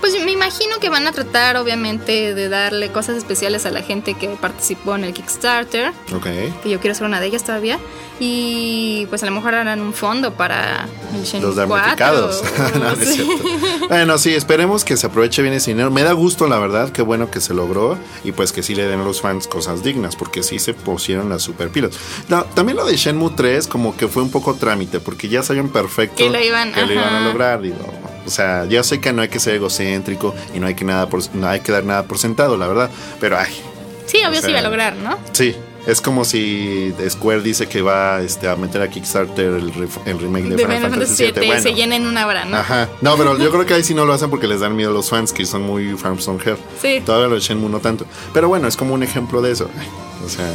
Pues 0.00 0.12
me 0.24 0.32
imagino 0.32 0.78
que 0.80 0.90
van 0.90 1.06
a 1.06 1.12
tratar, 1.12 1.56
obviamente, 1.56 2.34
de 2.34 2.48
darle 2.48 2.90
cosas 2.92 3.16
especiales 3.16 3.64
a 3.64 3.70
la 3.70 3.82
gente 3.82 4.14
que 4.14 4.28
participó 4.28 4.94
en 4.96 5.04
el 5.04 5.14
Kickstarter, 5.14 5.92
Ok. 6.14 6.26
que 6.62 6.68
yo 6.70 6.78
quiero 6.80 6.94
ser 6.94 7.06
una 7.06 7.20
de 7.20 7.26
ellas 7.26 7.42
todavía. 7.44 7.78
Y 8.20 9.06
pues 9.06 9.22
a 9.22 9.26
lo 9.26 9.32
mejor 9.32 9.54
harán 9.54 9.80
un 9.80 9.92
fondo 9.92 10.34
para 10.34 10.86
el 11.14 11.24
Shenmue 11.24 11.48
Los 11.48 11.66
4. 11.66 11.66
damnificados. 11.66 12.44
no, 12.74 12.80
no 12.80 12.90
es 12.92 13.14
cierto. 13.14 13.44
Bueno, 13.88 14.18
sí, 14.18 14.34
esperemos 14.34 14.84
que 14.84 14.96
se 14.96 15.06
aproveche 15.06 15.42
bien 15.42 15.54
ese 15.54 15.72
dinero. 15.72 15.90
Me 15.90 16.02
da 16.02 16.12
gusto, 16.12 16.46
la 16.46 16.58
verdad, 16.58 16.90
qué 16.90 17.02
bueno 17.02 17.30
que 17.30 17.40
se 17.40 17.54
logró 17.54 17.98
y 18.22 18.30
pues 18.32 18.52
que 18.52 18.62
sí 18.62 18.74
le 18.74 18.86
den 18.86 19.00
a 19.00 19.04
los 19.04 19.20
fans 19.20 19.48
cosas 19.48 19.82
dignas, 19.82 20.14
porque 20.16 20.42
sí 20.44 20.58
se 20.60 20.74
pusieron 20.74 21.28
las 21.28 21.42
super 21.42 21.70
pilas. 21.70 21.90
No, 22.28 22.44
también 22.44 22.76
lo 22.76 22.84
de 22.84 22.96
Shenmue 22.96 23.32
3 23.34 23.66
como 23.66 23.96
que 23.96 24.06
fue 24.06 24.22
un 24.22 24.30
poco 24.30 24.54
trámite, 24.54 25.00
porque 25.00 25.28
ya 25.28 25.42
sabían 25.42 25.70
perfecto 25.70 26.16
Que 26.16 26.30
lo 26.30 26.38
iban- 26.40 26.72
que 26.72 26.86
lo 26.86 26.92
iban 26.92 27.14
a 27.14 27.20
lograr, 27.26 27.62
digo. 27.62 27.76
O 28.26 28.30
sea, 28.30 28.64
ya 28.66 28.82
sé 28.82 29.00
que 29.00 29.12
no 29.12 29.22
hay 29.22 29.28
que 29.28 29.40
ser 29.40 29.54
egocéntrico 29.56 30.34
y 30.54 30.58
no 30.60 30.66
hay 30.66 30.74
que 30.74 30.84
nada 30.84 31.08
por, 31.08 31.22
no 31.34 31.48
hay 31.48 31.60
que 31.60 31.72
dar 31.72 31.84
nada 31.84 32.04
por 32.04 32.18
sentado, 32.18 32.56
la 32.56 32.66
verdad. 32.66 32.90
Pero 33.20 33.38
ay, 33.38 33.52
Sí, 34.06 34.18
obvio 34.28 34.38
O 34.40 34.42
sí 34.42 34.50
iba 34.50 34.58
a 34.58 34.62
lograr, 34.62 34.96
¿no? 34.96 35.18
sí. 35.32 35.54
Es 35.86 36.00
como 36.00 36.24
si 36.24 36.94
Square 37.10 37.42
dice 37.42 37.66
que 37.66 37.82
va 37.82 38.22
este, 38.22 38.48
a 38.48 38.56
meter 38.56 38.80
a 38.80 38.88
Kickstarter 38.88 39.48
el, 39.48 39.70
el 40.06 40.18
remake 40.18 40.44
de, 40.44 40.56
De 40.56 40.64
Final 40.64 40.90
Fantasy 40.90 41.24
VII. 41.24 41.46
Bueno, 41.46 41.62
se 41.62 41.74
llena 41.74 41.96
en 41.96 42.06
una 42.06 42.26
hora, 42.26 42.46
¿no? 42.46 42.56
Ajá. 42.56 42.88
No, 43.02 43.18
pero 43.18 43.36
yo 43.36 43.50
creo 43.52 43.66
que 43.66 43.74
ahí 43.74 43.84
sí 43.84 43.92
no 43.92 44.06
lo 44.06 44.14
hacen 44.14 44.30
porque 44.30 44.46
les 44.46 44.60
dan 44.60 44.74
miedo 44.74 44.88
a 44.88 44.94
los 44.94 45.10
fans 45.10 45.30
que 45.30 45.44
son 45.44 45.60
muy 45.60 45.92
fans 45.98 46.26
on 46.26 46.40
her. 46.42 46.56
Sí. 46.80 47.02
Todavía 47.04 47.28
lo 47.28 47.34
de 47.34 47.42
Shenmue 47.42 47.68
no 47.68 47.80
tanto. 47.80 48.06
Pero 48.32 48.48
bueno, 48.48 48.66
es 48.66 48.78
como 48.78 48.94
un 48.94 49.02
ejemplo 49.02 49.42
de 49.42 49.52
eso. 49.52 49.68
O 50.24 50.28
sea, 50.30 50.50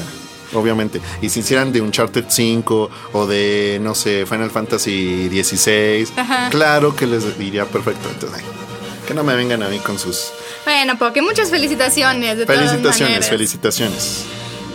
obviamente. 0.53 1.01
Y 1.21 1.29
si 1.29 1.39
hicieran 1.41 1.71
de 1.71 1.81
Uncharted 1.81 2.25
5 2.27 2.89
o 3.13 3.27
de, 3.27 3.79
no 3.81 3.95
sé, 3.95 4.25
Final 4.25 4.51
Fantasy 4.51 5.29
16, 5.29 6.13
Ajá. 6.15 6.49
claro 6.49 6.95
que 6.95 7.05
les 7.07 7.23
iría 7.39 7.65
perfecto. 7.65 8.09
Entonces, 8.09 8.39
ay, 8.39 8.45
Que 9.07 9.13
no 9.13 9.23
me 9.23 9.35
vengan 9.35 9.63
a 9.63 9.69
mí 9.69 9.79
con 9.79 9.97
sus... 9.97 10.31
Bueno, 10.65 10.97
porque 10.99 11.21
muchas 11.21 11.49
felicitaciones. 11.49 12.37
De 12.37 12.45
felicitaciones, 12.45 13.27
felicitaciones. 13.29 14.25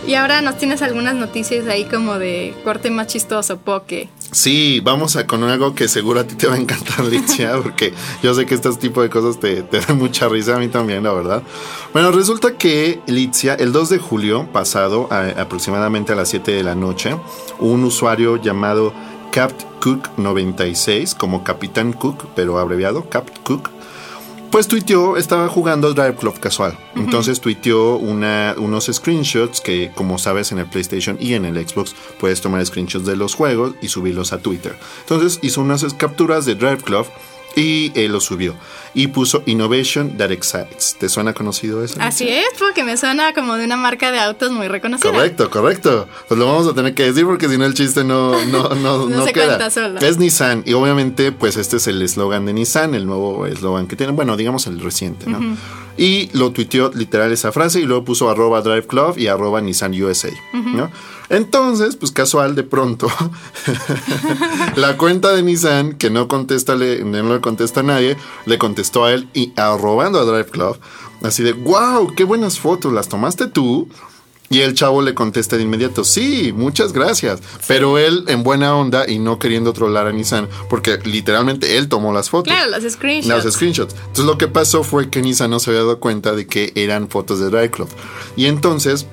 Y 0.07 0.13
ahora 0.13 0.41
nos 0.41 0.57
tienes 0.57 0.83
algunas 0.83 1.15
noticias 1.15 1.67
ahí 1.67 1.85
como 1.85 2.19
de 2.19 2.53
corte 2.63 2.91
más 2.91 3.07
chistoso, 3.07 3.57
Poke. 3.57 4.07
Sí, 4.31 4.79
vamos 4.83 5.15
a 5.15 5.25
con 5.25 5.43
algo 5.43 5.73
que 5.73 5.87
seguro 5.87 6.19
a 6.19 6.25
ti 6.25 6.35
te 6.35 6.45
va 6.45 6.53
a 6.53 6.57
encantar, 6.57 7.05
Licia, 7.09 7.57
porque 7.61 7.91
yo 8.21 8.33
sé 8.35 8.45
que 8.45 8.53
este 8.53 8.71
tipo 8.73 9.01
de 9.01 9.09
cosas 9.09 9.39
te, 9.39 9.63
te 9.63 9.79
dan 9.79 9.97
mucha 9.97 10.27
risa 10.27 10.57
a 10.57 10.59
mí 10.59 10.67
también, 10.67 11.03
la 11.03 11.11
verdad. 11.11 11.41
Bueno, 11.91 12.11
resulta 12.11 12.55
que 12.55 12.99
Licia, 13.07 13.55
el 13.55 13.71
2 13.71 13.89
de 13.89 13.97
julio 13.97 14.47
pasado, 14.51 15.09
aproximadamente 15.11 16.13
a 16.13 16.15
las 16.15 16.29
7 16.29 16.51
de 16.51 16.63
la 16.63 16.75
noche, 16.75 17.15
un 17.59 17.83
usuario 17.83 18.37
llamado 18.37 18.93
Capt 19.31 19.63
Cook 19.81 20.09
96, 20.17 21.15
como 21.15 21.43
Capitán 21.43 21.93
Cook, 21.93 22.27
pero 22.35 22.59
abreviado, 22.59 23.09
Capt 23.09 23.39
Cook, 23.39 23.69
pues 24.51 24.67
tuiteó, 24.67 25.17
estaba 25.17 25.47
jugando 25.47 25.93
Drive 25.93 26.15
Club 26.15 26.39
casual. 26.39 26.77
Entonces 26.95 27.41
tuiteó 27.41 27.97
una, 27.97 28.55
unos 28.57 28.85
screenshots 28.91 29.61
que, 29.61 29.91
como 29.95 30.17
sabes, 30.17 30.51
en 30.51 30.59
el 30.59 30.65
PlayStation 30.65 31.17
y 31.19 31.33
en 31.33 31.45
el 31.45 31.67
Xbox 31.67 31.95
puedes 32.19 32.41
tomar 32.41 32.65
screenshots 32.65 33.05
de 33.05 33.15
los 33.15 33.35
juegos 33.35 33.75
y 33.81 33.89
subirlos 33.89 34.33
a 34.33 34.39
Twitter. 34.39 34.77
Entonces 35.01 35.39
hizo 35.41 35.61
unas 35.61 35.83
capturas 35.93 36.45
de 36.45 36.55
Drive 36.55 36.83
Club 36.83 37.05
y 37.55 37.91
él 37.95 38.11
lo 38.11 38.19
subió. 38.19 38.55
Y 38.93 39.07
puso 39.07 39.43
Innovation 39.45 40.17
That 40.17 40.31
Excites. 40.31 40.95
¿Te 40.97 41.09
suena 41.09 41.33
conocido 41.33 41.83
eso? 41.83 41.97
Así 41.99 42.27
es, 42.29 42.47
porque 42.57 42.83
me 42.83 42.95
suena 42.95 43.33
como 43.33 43.55
de 43.55 43.65
una 43.65 43.75
marca 43.75 44.11
de 44.11 44.19
autos 44.19 44.51
muy 44.51 44.67
reconocida. 44.67 45.11
Correcto, 45.11 45.49
correcto. 45.49 46.07
Pues 46.27 46.39
lo 46.39 46.45
vamos 46.45 46.67
a 46.67 46.73
tener 46.73 46.93
que 46.93 47.03
decir 47.03 47.25
porque 47.25 47.49
si 47.49 47.57
no 47.57 47.65
el 47.65 47.73
chiste 47.73 48.03
no, 48.03 48.45
no, 48.45 48.69
no, 48.69 49.05
no, 49.09 49.25
se 49.25 49.33
queda. 49.33 49.69
solo. 49.69 49.99
Es 49.99 50.17
Nissan 50.17 50.63
y 50.65 50.73
obviamente 50.73 51.31
pues 51.31 51.57
este 51.57 51.77
es 51.77 51.87
el 51.87 52.01
eslogan 52.01 52.45
de 52.45 52.53
Nissan, 52.53 52.95
el 52.95 53.05
nuevo 53.05 53.45
eslogan 53.45 53.87
que 53.87 53.95
tienen, 53.95 54.15
bueno, 54.15 54.37
digamos 54.37 54.67
el 54.67 54.79
reciente, 54.79 55.29
¿no? 55.29 55.57
Y 55.97 56.29
lo 56.33 56.51
tuiteó 56.51 56.91
literal 56.93 57.31
esa 57.31 57.51
frase 57.51 57.79
y 57.79 57.83
luego 57.83 58.03
puso 58.03 58.29
arroba 58.29 58.61
Drive 58.61 58.87
Club 58.87 59.17
y 59.17 59.27
arroba 59.27 59.61
Nissan 59.61 59.91
USA, 60.01 60.29
¿no? 60.53 60.91
Entonces, 61.29 61.95
pues 61.95 62.11
casual, 62.11 62.55
de 62.55 62.63
pronto, 62.63 63.07
la 64.75 64.97
cuenta 64.97 65.33
de 65.33 65.43
Nissan, 65.43 65.93
que 65.93 66.09
no 66.09 66.27
contesta, 66.27 66.75
le, 66.75 67.03
no 67.03 67.33
le 67.33 67.41
contesta 67.41 67.79
a 67.79 67.83
nadie, 67.83 68.17
le 68.45 68.57
contestó 68.57 69.05
a 69.05 69.13
él 69.13 69.27
y 69.33 69.53
arrobando 69.55 70.19
a 70.19 70.25
Drive 70.25 70.51
Club, 70.51 70.77
así 71.23 71.43
de, 71.43 71.53
wow, 71.53 72.13
qué 72.15 72.23
buenas 72.23 72.59
fotos, 72.59 72.93
¿las 72.93 73.09
tomaste 73.09 73.47
tú? 73.47 73.89
Y 74.49 74.61
el 74.61 74.75
chavo 74.75 75.01
le 75.01 75.15
contesta 75.15 75.57
de 75.57 75.63
inmediato, 75.63 76.03
sí, 76.03 76.53
muchas 76.55 76.93
gracias. 76.93 77.41
Pero 77.67 77.97
él 77.97 78.25
en 78.27 78.43
buena 78.43 78.75
onda 78.75 79.09
y 79.09 79.17
no 79.17 79.39
queriendo 79.39 79.73
trollar 79.73 80.05
a 80.05 80.11
Nissan, 80.11 80.47
porque 80.69 80.99
literalmente 81.03 81.77
él 81.77 81.89
tomó 81.89 82.13
las 82.13 82.29
fotos. 82.29 82.53
Claro, 82.53 82.69
las 82.69 82.83
screenshots. 82.83 83.27
Las 83.45 83.53
screenshots. 83.53 83.95
Entonces 83.95 84.25
lo 84.25 84.37
que 84.37 84.47
pasó 84.47 84.83
fue 84.83 85.09
que 85.09 85.23
Nissan 85.23 85.49
no 85.49 85.59
se 85.59 85.71
había 85.71 85.81
dado 85.81 85.99
cuenta 85.99 86.33
de 86.33 86.45
que 86.45 86.71
eran 86.75 87.09
fotos 87.09 87.39
de 87.39 87.47
Drive 87.47 87.71
Club. 87.71 87.89
Y 88.35 88.45
entonces 88.45 89.07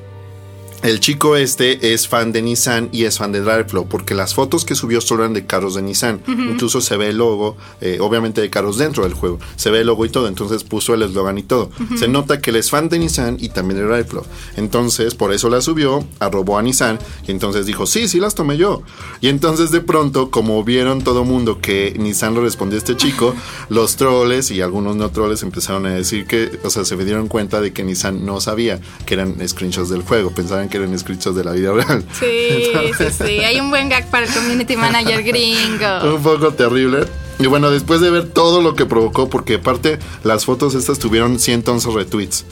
el 0.83 0.99
chico 0.99 1.37
este 1.37 1.93
es 1.93 2.09
fan 2.09 2.33
de 2.33 2.43
Nissan 2.43 2.89
y 2.93 3.05
es 3.05 3.19
fan 3.19 3.31
de 3.31 3.41
Driveflow 3.41 3.87
porque 3.89 4.15
las 4.15 4.35
fotos 4.35 4.65
que 4.65 4.75
subió 4.75 5.01
solo 5.01 5.23
eran 5.23 5.33
de 5.33 5.47
carros 5.47 5.75
de 5.75 5.83
Nissan. 5.83 6.21
Incluso 6.27 6.81
se 6.81 6.97
ve 6.97 7.11
el 7.11 7.19
logo, 7.19 7.57
eh, 7.81 7.99
obviamente 8.01 8.41
de 8.41 8.51
carros 8.51 8.79
dentro 8.79 9.05
del 9.05 9.15
juego. 9.15 9.39
Se 9.57 9.71
ve 9.71 9.81
el 9.81 9.87
logo 9.87 10.05
y 10.05 10.09
todo, 10.09 10.27
entonces 10.27 10.65
puso 10.65 10.95
el 10.95 11.03
eslogan 11.03 11.39
y 11.39 11.43
todo. 11.43 11.71
Se 11.97 12.09
nota 12.09 12.41
que 12.41 12.51
él 12.51 12.57
es 12.57 12.71
fan 12.71 12.89
de 12.89 12.99
Nissan 12.99 13.37
y 13.39 13.51
también 13.51 13.81
de 13.81 13.87
Driveflow. 13.87 14.25
Entonces, 14.57 15.15
por 15.15 15.33
eso 15.33 15.49
la 15.49 15.61
subió, 15.61 16.05
arrobó 16.19 16.59
a 16.59 16.63
Nissan 16.63 16.99
y 17.27 17.31
entonces 17.31 17.67
dijo, 17.67 17.87
sí, 17.87 18.09
sí 18.09 18.19
las 18.19 18.35
tomé 18.35 18.57
yo. 18.57 18.83
Y 19.21 19.29
entonces 19.29 19.71
de 19.71 19.81
pronto, 19.81 20.31
como 20.31 20.65
vieron 20.65 21.03
todo 21.03 21.25
mundo 21.25 21.61
que 21.61 21.95
Nissan 21.97 22.35
le 22.35 22.41
respondió 22.41 22.77
a 22.77 22.79
este 22.79 22.97
chico, 22.97 23.35
los 23.69 23.97
troles 23.97 24.51
y 24.51 24.61
algunos 24.61 24.97
no 24.97 25.11
troles 25.11 25.43
empezaron 25.45 25.87
a 25.87 25.91
decir 25.91 26.27
que, 26.27 26.59
o 26.65 26.71
sea, 26.71 26.85
se 26.85 26.97
dieron 26.97 27.29
cuenta 27.29 27.61
de 27.61 27.73
que 27.73 27.85
Nissan 27.85 28.27
no 28.27 28.41
sabía 28.41 28.81
que 29.07 29.15
eran 29.15 29.37
screenshots 29.47 29.89
del 29.89 30.03
juego. 30.03 30.31
Pensaban 30.31 30.69
que 30.73 30.79
eran 30.79 30.99
screenshots 30.99 31.37
de 31.37 31.45
la 31.45 31.53
vida 31.53 31.73
real. 31.73 32.03
Sí, 32.19 32.73
sí, 32.97 33.05
sí. 33.11 33.39
Hay 33.41 33.61
un 33.61 33.69
buen 33.71 33.89
gag 33.89 34.11
para 34.11 34.27
el 34.27 34.33
community 34.33 34.77
manager 34.77 35.23
gringo. 35.25 36.15
un 36.15 36.23
poco 36.23 36.53
terrible. 36.55 37.07
Y 37.39 37.47
bueno, 37.47 37.71
después 37.71 38.01
de 38.01 38.09
ver 38.09 38.29
todo 38.29 38.63
lo 38.63 38.77
que 38.77 38.87
provocó, 38.87 39.29
porque 39.29 39.57
aparte 39.57 39.99
las 40.23 40.45
fotos 40.45 40.77
estas 40.77 41.01
tuvieron 41.01 41.41
111 41.41 41.91
retweets 41.91 42.45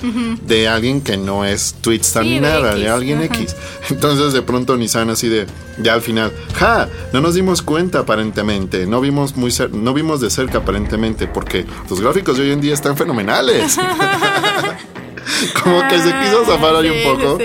de 0.42 0.68
alguien 0.68 1.00
que 1.00 1.16
no 1.16 1.44
es 1.44 1.76
tweets 1.80 2.12
tan 2.12 2.24
ni 2.24 2.40
nada, 2.40 2.74
de, 2.74 2.88
alguien 2.88 3.22
X. 3.22 3.54
Entonces 3.90 4.32
de 4.32 4.42
pronto 4.42 4.76
Nissan 4.76 5.10
así 5.10 5.28
de, 5.28 5.46
ya 5.80 5.94
al 5.94 6.02
final, 6.02 6.32
ja, 6.54 6.88
no 7.12 7.20
nos 7.20 7.34
dimos 7.34 7.62
cuenta 7.62 8.00
aparentemente, 8.00 8.86
no 8.86 9.00
vimos, 9.00 9.36
muy 9.36 9.54
no 9.72 9.94
vimos 9.94 10.20
de 10.20 10.30
cerca 10.30 10.58
aparentemente, 10.58 11.28
porque 11.28 11.66
los 11.88 12.00
gráficos 12.00 12.36
de 12.36 12.44
hoy 12.44 12.50
en 12.50 12.60
día 12.60 12.74
están 12.74 12.96
fenomenales. 12.96 13.78
Como 15.62 15.86
que 15.88 15.98
se 15.98 16.12
quiso 16.20 16.44
zafar 16.44 16.76
ahí 16.76 16.90
un 16.90 17.16
poco. 17.16 17.38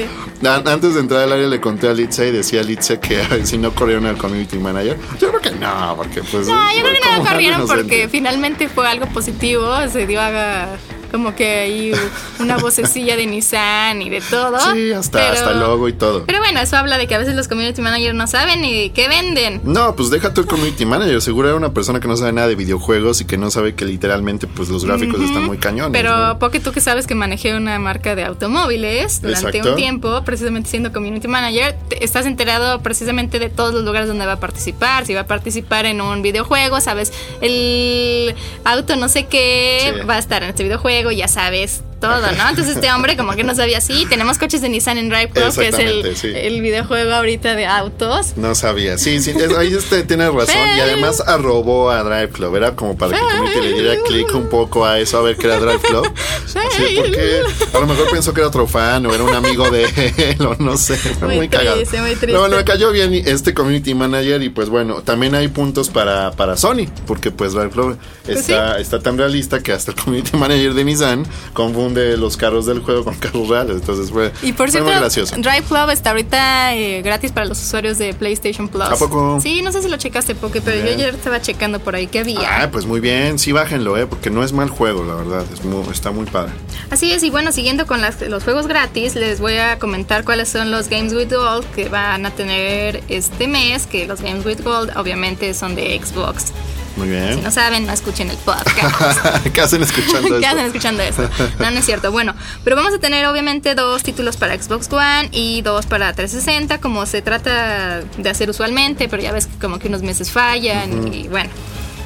Antes 0.44 0.94
de 0.94 1.00
entrar 1.00 1.22
al 1.22 1.34
área 1.34 1.48
le 1.48 1.60
conté 1.60 1.88
a 1.88 1.94
Litze 1.94 2.28
y 2.28 2.32
decía 2.32 2.62
Litze 2.62 3.00
que 3.00 3.24
si 3.46 3.58
no 3.58 3.74
corrieron 3.74 4.06
al 4.06 4.18
community 4.18 4.58
manager. 4.58 4.98
Yo 5.20 5.30
creo 5.30 5.42
que 5.42 5.52
no, 5.52 5.96
porque 5.98 6.22
pues. 6.22 6.48
No, 6.48 6.74
yo 6.76 6.82
creo 6.82 6.94
que 7.02 7.18
no 7.18 7.26
corrieron 7.26 7.68
porque 7.68 8.08
finalmente 8.10 8.68
fue 8.70 8.88
algo 8.88 9.06
positivo. 9.08 9.66
Se 9.92 10.06
dio 10.06 10.22
a 10.22 10.78
como 11.16 11.34
que 11.34 11.60
hay 11.60 11.94
una 12.40 12.58
vocecilla 12.58 13.16
de 13.16 13.26
Nissan 13.26 14.02
y 14.02 14.10
de 14.10 14.20
todo. 14.20 14.60
Sí, 14.74 14.92
hasta, 14.92 15.32
hasta 15.32 15.52
el 15.52 15.60
logo 15.60 15.88
y 15.88 15.94
todo. 15.94 16.26
Pero 16.26 16.40
bueno, 16.40 16.60
eso 16.60 16.76
habla 16.76 16.98
de 16.98 17.08
que 17.08 17.16
a 17.16 17.18
veces 17.18 17.36
los 17.36 17.48
community 17.48 17.82
managers 17.82 18.14
no 18.14 18.28
saben 18.28 18.60
ni 18.60 18.90
qué 18.90 19.08
venden. 19.08 19.62
No, 19.64 19.96
pues 19.96 20.10
deja 20.10 20.34
tú 20.34 20.42
el 20.42 20.48
community 20.48 20.86
manager. 20.86 21.22
Seguro 21.22 21.48
era 21.48 21.56
una 21.56 21.74
persona 21.74 22.02
que 22.02 22.10
no 22.10 22.18
sabe 22.18 22.34
nada 22.34 22.50
de 22.50 22.56
videojuegos 22.56 23.22
y 23.22 23.26
que 23.26 23.38
no 23.38 23.50
sabe 23.50 23.76
que 23.76 23.86
literalmente 23.86 24.46
pues 24.46 24.68
los 24.68 24.84
gráficos 24.84 25.22
están 25.22 25.46
muy 25.46 25.58
cañones. 25.58 25.94
Pero 25.94 26.38
porque 26.38 26.60
tú 26.60 26.74
que 26.74 26.82
sabes 26.82 27.08
que 27.08 27.16
manejé 27.16 27.56
una 27.56 27.80
marca 27.80 28.14
de 28.14 28.26
automóviles 28.26 29.22
durante 29.22 29.62
un 29.62 29.76
tiempo, 29.78 30.22
precisamente 30.26 30.70
siendo 30.70 30.92
community 30.92 31.30
manager, 31.30 31.78
estás 32.02 32.26
enterado 32.26 32.82
precisamente 32.82 33.40
de 33.40 33.50
todos 33.50 33.74
los 33.74 33.86
lugares 33.86 34.10
donde 34.10 34.26
va 34.26 34.34
a 34.34 34.40
participar. 34.42 35.06
Si 35.06 35.14
va 35.14 35.22
a 35.22 35.28
participar 35.28 35.86
en 35.86 36.02
un 36.02 36.22
videojuego, 36.22 36.82
sabes, 36.82 37.14
el 37.40 38.36
auto 38.66 38.98
no 38.98 39.08
sé 39.08 39.28
qué 39.28 40.04
va 40.10 40.16
a 40.16 40.20
estar 40.20 40.44
en 40.44 40.50
este 40.50 40.64
videojuego 40.64 41.05
ya 41.12 41.28
sabes 41.28 41.84
todo, 42.08 42.32
¿no? 42.32 42.50
Entonces 42.50 42.76
este 42.76 42.92
hombre 42.92 43.18
como 43.18 43.34
que 43.34 43.44
no 43.44 43.56
sabía, 43.56 43.82
sí, 43.82 44.06
tenemos 44.10 44.38
coches 44.38 44.62
de 44.62 44.70
Nissan 44.70 44.98
en 44.98 45.10
Drive 45.10 45.30
Club, 45.30 45.56
que 45.56 45.68
es 45.68 46.24
el, 46.24 46.62
videojuego 46.62 47.14
ahorita 47.14 47.56
de 47.56 47.66
autos. 47.66 48.38
No 48.38 48.56
sabía, 48.56 48.98
sí, 48.98 49.22
sí, 49.22 49.34
ahí 49.58 49.76
usted 49.76 50.06
tiene 50.06 50.30
razón. 50.30 50.56
y 50.78 50.80
además 50.80 51.22
arrobó 51.26 51.90
a 51.90 52.04
Drive 52.04 52.30
Club, 52.30 52.56
era 52.56 52.76
como 52.76 52.98
para 52.98 53.18
que 53.54 53.62
le 53.62 53.74
diera 53.74 53.96
clic 54.06 54.34
un 54.34 54.50
poco 54.50 54.86
a 54.86 55.00
eso, 55.00 55.18
a 55.18 55.22
ver 55.22 55.38
qué 55.38 55.48
era 55.48 55.60
Drive 55.60 55.80
Club. 55.80 56.12
Sí, 56.46 56.96
porque 56.96 57.42
a 57.74 57.80
lo 57.80 57.88
mejor 57.88 58.10
pensó 58.12 58.34
que 58.34 58.42
era 58.42 58.48
otro 58.48 58.68
fan 58.68 59.06
o 59.06 59.14
era 59.14 59.24
un 59.24 59.34
amigo 59.34 59.70
de 59.70 59.86
él 60.18 60.46
o 60.46 60.56
no 60.56 60.78
sé, 60.78 60.98
muy, 61.22 61.36
muy 61.36 61.50
cagado. 61.50 61.78
Triste, 61.78 62.02
muy 62.02 62.16
triste. 62.16 62.38
bueno, 62.38 62.58
me 62.58 62.64
cayó 62.64 62.92
bien 62.92 63.14
este 63.14 63.54
community 63.54 63.94
manager 63.94 64.42
y 64.44 64.50
pues 64.50 64.70
bueno, 64.70 65.02
también 65.02 65.36
hay 65.36 65.48
puntos 65.48 65.90
para, 65.90 66.32
para 66.32 66.58
Sony, 66.58 66.88
porque 67.08 67.32
pues 67.32 67.54
Drive 67.54 67.70
Club 67.70 67.98
pues 68.26 68.40
está, 68.40 68.80
está 68.80 69.00
tan 69.00 69.18
realista 69.18 69.62
que 69.62 69.72
hasta 69.72 69.92
el 69.92 69.98
community 69.98 70.38
manager 70.38 70.74
de 70.74 70.84
Nissan 70.84 71.26
confunde 71.54 71.95
de 71.96 72.18
los 72.18 72.38
carros 72.38 72.66
del 72.66 72.82
juego 72.82 73.04
con 73.04 73.16
carros 73.16 73.48
reales. 73.48 73.78
Entonces 73.78 74.12
fue, 74.12 74.32
y 74.44 74.54
por 74.54 74.70
cierto, 74.70 74.90
muy 74.90 75.00
gracioso. 75.00 75.36
Drive 75.36 75.64
Club 75.68 75.90
está 75.90 76.12
ahorita 76.12 76.76
eh, 76.76 77.02
gratis 77.02 77.32
para 77.32 77.48
los 77.48 77.62
usuarios 77.62 77.98
de 77.98 78.14
PlayStation 78.14 78.68
Plus. 78.68 78.84
¿A 78.84 78.96
poco? 78.96 79.40
Sí, 79.42 79.62
no 79.64 79.72
sé 79.72 79.82
si 79.82 79.90
lo 79.90 79.98
checaste, 79.98 80.36
porque, 80.36 80.62
pero 80.62 80.86
yo 80.86 80.94
ayer 80.94 81.16
estaba 81.16 81.42
checando 81.42 81.80
por 81.80 81.96
ahí 81.96 82.08
que 82.08 82.20
había. 82.20 82.64
Ah, 82.64 82.70
pues 82.72 82.86
muy 82.86 83.00
bien. 83.00 83.40
Sí, 83.40 83.52
bájenlo, 83.52 83.98
¿eh? 83.98 84.06
Porque 84.06 84.30
no 84.30 84.44
es 84.44 84.54
mal 84.54 84.70
juego, 84.70 85.04
la 85.04 85.16
verdad. 85.16 85.46
Es 85.52 85.64
muy, 85.64 85.84
está 85.92 86.12
muy 86.12 86.26
padre. 86.26 86.52
Así 86.90 87.12
es, 87.12 87.24
y 87.24 87.30
bueno, 87.30 87.52
siguiendo 87.52 87.88
con 87.88 88.02
los 88.02 88.44
juegos 88.44 88.68
gratis, 88.68 89.16
les 89.16 89.40
voy 89.40 89.58
a 89.58 89.80
comentar 89.80 90.24
cuáles 90.24 90.50
son 90.50 90.72
los 90.72 90.90
Games 90.90 91.14
with 91.14 91.34
Gold 91.34 91.66
que 91.72 91.90
van 91.90 92.26
a 92.26 92.32
tener 92.32 93.04
este 93.08 93.48
mes, 93.48 93.88
que 93.88 94.06
los 94.06 94.22
Games 94.22 94.46
with 94.46 94.62
Gold 94.64 94.92
obviamente 94.98 95.54
son 95.54 95.76
de 95.76 96.00
Xbox. 96.00 96.52
Muy 96.96 97.10
bien. 97.10 97.36
Si 97.36 97.42
no 97.42 97.52
saben, 97.52 97.86
no 97.86 97.94
escuchen 97.94 98.30
el 98.30 98.38
podcast. 98.38 99.48
¿Qué 99.54 99.62
hacen 99.62 99.84
escuchando 99.84 100.28
eso? 100.28 100.38
¿Qué 100.40 100.46
hacen 100.46 100.66
escuchando 100.66 101.04
eso? 101.04 101.30
No, 101.60 101.72
no 101.72 101.80
es 101.80 101.86
cierto. 101.86 102.12
Bueno, 102.12 102.34
pero 102.64 102.76
vamos 102.76 102.94
a 102.94 103.00
tener 103.00 103.26
obviamente 103.26 103.76
dos 103.76 104.04
títulos 104.04 104.38
para 104.38 104.58
Xbox 104.62 104.92
One 104.92 105.30
y 105.32 105.62
dos 105.62 105.86
para 105.86 106.14
360, 106.14 106.80
como 106.80 107.06
se 107.06 107.22
trata 107.22 108.02
de 108.02 108.30
hacer 108.30 108.50
usualmente, 108.50 109.10
pero 109.10 109.22
ya 109.22 109.32
ves 109.32 109.48
que 109.48 109.58
como 109.60 109.80
que 109.80 109.88
unos 109.88 110.02
meses 110.02 110.32
fallan 110.32 111.14
y 111.14 111.28
bueno. 111.28 111.50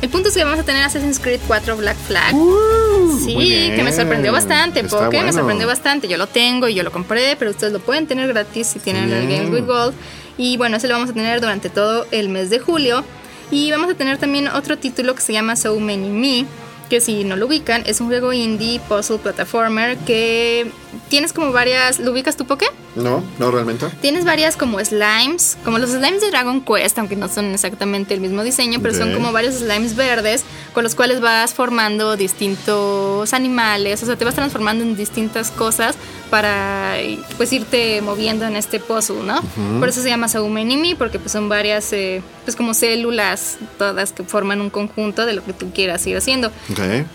El 0.01 0.07
punto 0.07 0.29
es 0.29 0.35
que 0.35 0.43
vamos 0.45 0.59
a 0.59 0.63
tener 0.63 0.81
Assassin's 0.81 1.19
Creed 1.19 1.41
4 1.45 1.75
Black 1.75 1.97
Flag. 1.97 2.33
Uh, 2.33 3.19
sí, 3.19 3.35
que 3.75 3.81
me 3.83 3.91
sorprendió 3.91 4.31
bastante, 4.31 4.83
porque 4.85 5.21
me 5.21 5.33
sorprendió 5.33 5.67
bastante. 5.67 6.07
Yo 6.07 6.17
lo 6.17 6.27
tengo 6.27 6.69
y 6.69 6.73
yo 6.73 6.83
lo 6.83 6.91
compré, 6.91 7.35
pero 7.37 7.51
ustedes 7.51 7.73
lo 7.73 7.79
pueden 7.79 8.07
tener 8.07 8.29
gratis 8.29 8.67
si 8.67 8.79
tienen 8.79 9.11
el 9.11 9.27
Games 9.27 9.51
with 9.51 9.65
Gold. 9.65 9.93
Y 10.37 10.55
bueno, 10.55 10.77
ese 10.77 10.87
lo 10.87 10.93
vamos 10.93 11.09
a 11.09 11.13
tener 11.13 11.41
durante 11.41 11.69
todo 11.69 12.07
el 12.11 12.29
mes 12.29 12.49
de 12.49 12.59
julio. 12.59 13.03
Y 13.51 13.71
vamos 13.71 13.89
a 13.89 13.95
tener 13.95 14.17
también 14.17 14.47
otro 14.47 14.77
título 14.77 15.15
que 15.15 15.21
se 15.21 15.33
llama 15.33 15.55
So 15.55 15.79
Many 15.79 16.09
Me, 16.09 16.45
que 16.89 17.01
si 17.01 17.23
no 17.23 17.35
lo 17.35 17.45
ubican, 17.45 17.83
es 17.85 18.01
un 18.01 18.07
juego 18.07 18.33
indie 18.33 18.79
puzzle 18.87 19.19
platformer 19.19 19.97
que 19.99 20.71
tienes 21.07 21.33
como 21.33 21.51
varias. 21.51 21.99
¿Lo 21.99 22.11
ubicas 22.11 22.35
tu 22.35 22.45
Poké? 22.45 22.65
No, 22.95 23.23
no 23.37 23.51
realmente. 23.51 23.87
Tienes 24.01 24.25
varias 24.25 24.57
como 24.57 24.83
slimes, 24.83 25.57
como 25.63 25.77
los 25.77 25.91
slimes 25.91 26.21
de 26.21 26.31
Dragon 26.31 26.61
Quest, 26.61 26.97
aunque 26.97 27.15
no 27.15 27.29
son 27.29 27.53
exactamente 27.53 28.13
el 28.13 28.21
mismo 28.21 28.43
diseño, 28.43 28.79
pero 28.81 28.95
son 28.95 29.13
como 29.13 29.31
varios 29.31 29.55
slimes 29.55 29.95
verdes 29.95 30.43
con 30.73 30.83
los 30.83 30.95
cuales 30.95 31.21
vas 31.21 31.53
formando 31.53 32.17
distintos 32.17 33.33
animales, 33.33 34.01
o 34.01 34.05
sea, 34.07 34.15
te 34.15 34.25
vas 34.25 34.35
transformando 34.35 34.83
en 34.83 34.95
distintas 34.95 35.51
cosas 35.51 35.95
para 36.29 36.95
pues 37.37 37.51
irte 37.53 38.01
moviendo 38.01 38.45
en 38.45 38.55
este 38.55 38.79
puzzle, 38.79 39.23
¿no? 39.23 39.41
Por 39.79 39.89
eso 39.89 40.01
se 40.01 40.09
llama 40.09 40.27
Saumenimi, 40.27 40.95
porque 40.95 41.19
pues 41.19 41.31
son 41.31 41.49
varias, 41.49 41.91
eh, 41.93 42.21
pues 42.45 42.55
como 42.55 42.73
células 42.73 43.57
todas 43.77 44.11
que 44.11 44.23
forman 44.23 44.61
un 44.61 44.69
conjunto 44.69 45.25
de 45.25 45.33
lo 45.33 45.43
que 45.43 45.53
tú 45.53 45.71
quieras 45.73 46.05
ir 46.07 46.17
haciendo. 46.17 46.51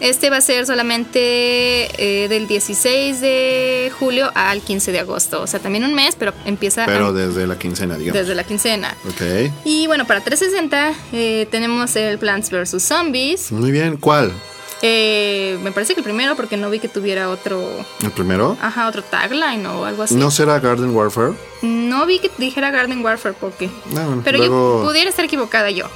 Este 0.01 0.31
va 0.31 0.39
a 0.39 0.41
ser 0.41 0.67
solamente 0.67 1.89
eh, 2.25 2.29
del 2.29 2.47
16 2.47 3.21
de 3.21 3.93
julio 3.99 4.31
al 4.35 4.61
15 4.61 4.93
de 4.93 5.01
agosto. 5.01 5.43
O 5.43 5.47
sea, 5.47 5.61
también 5.61 5.85
un 5.85 5.95
mes, 5.95 6.17
pero 6.19 6.33
empieza 6.45 6.87
Pero 6.87 7.07
a- 7.09 7.13
desde 7.13 7.47
la 7.47 7.59
quincena, 7.59 7.97
digamos. 7.97 8.21
desde 8.21 8.35
la 8.35 8.45
quincena. 8.45 8.97
Ok. 9.09 9.51
Y 9.65 9.87
bueno, 9.87 10.07
para 10.07 10.21
360 10.21 10.93
eh, 11.13 11.47
tenemos 11.51 11.95
el 11.97 12.19
Plants 12.19 12.51
vs. 12.51 12.83
Zombies. 12.83 13.53
Muy 13.53 13.71
bien. 13.71 13.97
¿Cuál? 13.97 14.33
Eh, 14.87 15.59
me 15.63 15.73
parece 15.73 15.95
que 15.95 16.01
el 16.01 16.05
primero, 16.05 16.37
porque 16.37 16.59
no 16.59 16.69
vi 16.69 16.79
que 16.79 16.89
tuviera 16.89 17.31
otro, 17.31 17.67
¿El 18.03 18.11
primero? 18.11 18.55
ajá, 18.61 18.87
otro 18.87 19.03
tagline 19.03 19.65
o 19.67 19.87
algo 19.87 20.03
así. 20.03 20.15
¿No 20.15 20.31
será 20.31 20.61
Garden 20.61 20.95
Warfare? 20.95 21.33
No 21.63 22.05
vi 22.05 22.19
que 22.19 22.31
dijera 22.37 22.71
Garden 22.71 23.03
Warfare, 23.03 23.35
porque. 23.41 23.69
No, 23.87 24.05
bueno, 24.05 24.21
Pero 24.23 24.37
luego- 24.37 24.83
yo 24.83 24.87
pudiera 24.89 25.09
estar 25.09 25.25
equivocada 25.25 25.71
yo. 25.71 25.87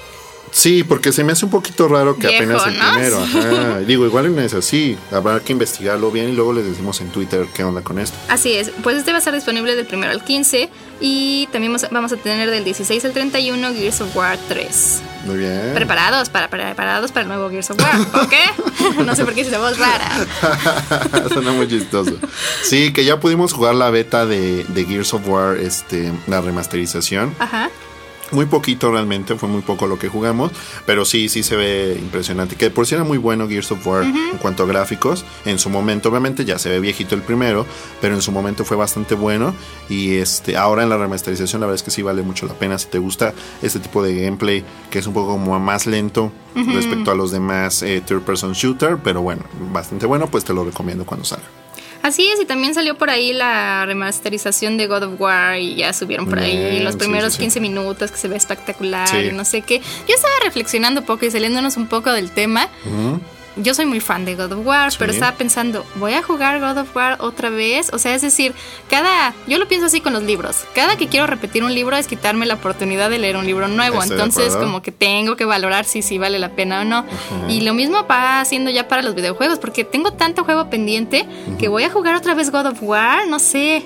Sí, 0.51 0.85
porque 0.85 1.13
se 1.13 1.25
me 1.25 1.33
hace 1.33 1.45
un 1.45 1.51
poquito 1.51 1.89
raro 1.89 2.17
que 2.17 2.27
Viejo, 2.29 2.45
apenas 2.45 2.67
el 2.67 2.79
¿no? 2.79 2.93
primero. 2.93 3.19
Ajá. 3.23 3.79
Digo, 3.81 4.07
igual 4.07 4.35
no 4.35 4.41
es 4.43 4.55
así. 4.55 4.97
Habrá 5.13 5.41
que 5.41 5.53
investigarlo 5.53 6.11
bien 6.11 6.31
y 6.31 6.33
luego 6.33 6.53
les 6.53 6.65
decimos 6.65 7.01
en 7.01 7.09
Twitter 7.11 7.47
qué 7.55 7.65
onda 7.65 7.83
con 7.83 7.99
esto. 7.99 8.17
Así 8.29 8.53
es, 8.55 8.71
pues 8.83 8.97
este 8.97 9.11
va 9.13 9.17
a 9.17 9.21
estar 9.21 9.35
disponible 9.35 9.75
del 9.77 9.87
primero 9.87 10.13
al 10.13 10.23
15 10.25 10.69
y 11.01 11.47
también 11.53 11.77
vamos 11.91 12.13
a- 12.13 12.17
tener 12.17 12.51
del 12.51 12.65
16 12.65 13.05
al 13.05 13.13
31 13.13 13.73
Gears 13.75 14.01
of 14.01 14.17
War 14.17 14.39
3. 14.49 15.01
Muy 15.27 15.37
bien. 15.39 15.73
Preparados 15.75 16.29
para, 16.31 16.49
para- 16.49 16.67
preparados 16.67 17.13
para 17.13 17.23
el 17.23 17.29
nuevo 17.29 17.51
Gears 17.51 17.71
of 17.71 17.79
War, 17.81 18.25
¿ok? 18.25 18.35
no 19.07 19.15
sé 19.15 19.25
por 19.25 19.35
qué 19.35 19.43
hice 19.43 19.57
voz 19.59 19.79
rara. 19.79 20.11
Suena 21.33 21.53
muy 21.53 21.69
chistoso. 21.69 22.13
Sí, 22.63 22.93
que 22.93 23.05
ya 23.05 23.21
pudimos 23.21 23.53
jugar 23.53 23.75
la 23.75 23.91
beta 23.91 24.27
de, 24.27 24.65
de 24.65 24.85
Gears 24.85 25.15
of 25.15 25.27
War, 25.29 25.57
este, 25.59 26.13
la 26.27 26.41
remasterización. 26.41 27.35
Ajá. 27.39 27.71
Muy 28.31 28.47
poquito 28.47 28.93
realmente, 28.93 29.37
fue 29.37 29.49
muy 29.49 29.63
poco 29.63 29.87
lo 29.87 29.99
que 29.99 30.09
jugamos, 30.09 30.53
pero 30.85 31.05
sí, 31.05 31.29
sí 31.29 31.43
se 31.43 31.57
ve 31.57 31.97
impresionante. 31.99 32.57
Que 32.57 32.71
por 32.71 32.87
sí 32.87 32.95
era 32.95 33.05
muy 33.05 33.19
bueno 33.19 33.49
Gears 33.49 33.73
of 33.73 33.87
War 33.87 34.05
en 34.05 34.39
cuanto 34.39 34.65
a 34.65 34.67
gráficos. 34.67 35.25
En 35.45 35.59
su 35.59 35.71
momento, 35.71 36.11
obviamente, 36.11 36.45
ya 36.45 36.59
se 36.59 36.69
ve 36.69 36.81
viejito 36.81 37.15
el 37.15 37.23
primero, 37.23 37.67
pero 38.01 38.15
en 38.15 38.23
su 38.23 38.31
momento 38.31 38.65
fue 38.65 38.77
bastante 38.77 39.15
bueno. 39.15 39.55
Y 39.89 40.17
este, 40.17 40.57
ahora 40.57 40.83
en 40.83 40.91
la 40.91 40.99
remasterización, 40.99 41.61
la 41.61 41.67
verdad 41.67 41.77
es 41.77 41.83
que 41.83 41.91
sí 41.91 42.03
vale 42.03 42.23
mucho 42.23 42.47
la 42.47 42.55
pena 42.55 42.79
si 42.79 42.89
te 42.89 42.99
gusta 42.99 43.33
este 43.63 43.81
tipo 43.81 44.03
de 44.03 44.15
gameplay, 44.23 44.65
que 44.91 44.99
es 44.99 45.07
un 45.07 45.15
poco 45.15 45.33
como 45.33 45.59
más 45.59 45.87
lento 45.87 46.33
respecto 46.55 47.11
a 47.11 47.15
los 47.15 47.31
demás 47.31 47.83
eh, 47.83 48.03
third 48.05 48.23
person 48.23 48.53
shooter, 48.53 48.99
pero 49.03 49.23
bueno, 49.23 49.45
bastante 49.73 50.07
bueno, 50.07 50.27
pues 50.29 50.45
te 50.45 50.53
lo 50.53 50.65
recomiendo 50.65 51.07
cuando 51.07 51.25
salga. 51.25 51.47
Así 52.03 52.29
es, 52.29 52.41
y 52.41 52.47
también 52.47 52.75
salió 52.75 52.97
por 52.97 53.11
ahí 53.11 53.33
la 53.33 53.85
remasterización 53.87 54.77
de 54.77 54.87
God 54.87 55.03
of 55.03 55.21
War 55.21 55.59
y 55.59 55.75
ya 55.75 55.93
subieron 55.93 56.29
por 56.29 56.39
ahí 56.39 56.81
los 56.81 56.97
primeros 56.97 57.33
sí, 57.33 57.39
sí. 57.39 57.43
15 57.45 57.61
minutos 57.61 58.11
que 58.11 58.17
se 58.17 58.29
ve 58.29 58.37
espectacular 58.37 59.25
y 59.25 59.33
no 59.33 59.45
sé 59.45 59.63
qué. 59.63 59.81
Yo 60.09 60.15
estaba 60.15 60.35
reflexionando 60.45 61.01
un 61.01 61.07
poco 61.07 61.27
y 61.27 61.31
saliéndonos 61.31 61.77
un 61.77 61.87
poco 61.87 62.13
del 62.13 62.31
tema. 62.31 62.69
Yo 63.59 63.75
soy 63.75 63.87
muy 63.87 64.01
fan 64.01 64.25
de 64.25 64.35
God 64.37 64.53
of 64.53 64.67
War, 64.67 64.93
pero 64.99 65.13
estaba 65.13 65.37
pensando, 65.37 65.85
¿voy 65.97 66.15
a 66.15 66.23
jugar 66.23 66.61
God 66.61 66.79
of 66.79 66.97
War 66.97 67.17
otra 67.21 67.51
vez? 67.51 67.91
O 67.93 67.99
sea, 67.99 68.15
es 68.15 68.23
decir, 68.23 68.55
cada. 68.89 69.35
Yo 69.47 69.59
lo 69.59 69.69
pienso 69.69 69.87
así 69.87 70.01
con 70.01 70.13
los 70.13 70.23
libros. 70.23 70.65
Cada 70.75 70.97
que 70.97 71.09
quiero 71.09 71.27
repetir 71.27 71.65
un 71.65 71.75
libro 71.75 71.97
es 71.97 72.07
quitarme 72.07 72.47
la 72.47 72.55
oportunidad 72.55 73.11
de 73.11 73.19
leer 73.19 73.37
un 73.37 73.47
libro 73.47 73.69
nuevo. 73.69 74.01
Estoy 74.03 74.17
Entonces, 74.17 74.57
como 74.57 74.83
que 74.83 74.93
tengo 74.93 75.37
que 75.37 75.45
valorar 75.45 75.85
si 75.85 76.03
sí 76.03 76.19
vale 76.19 76.39
la 76.39 76.51
pena 76.51 76.83
o 76.83 76.85
no. 76.85 77.05
Y 77.49 77.63
lo 77.63 77.75
mismo 77.75 78.07
va 78.07 78.41
haciendo 78.41 78.71
ya 78.71 78.89
para 78.89 79.03
los 79.03 79.15
videojuegos, 79.15 79.59
porque 79.59 79.85
tengo 79.85 80.13
tanto 80.13 80.45
juego 80.45 80.71
pendiente 80.71 81.27
que 81.59 81.69
voy 81.69 81.85
a 81.85 81.91
jugar 81.91 82.15
otra 82.15 82.35
vez 82.35 82.51
God 82.51 82.67
of 82.67 82.83
War. 82.83 83.27
No 83.29 83.39
sé. 83.39 83.85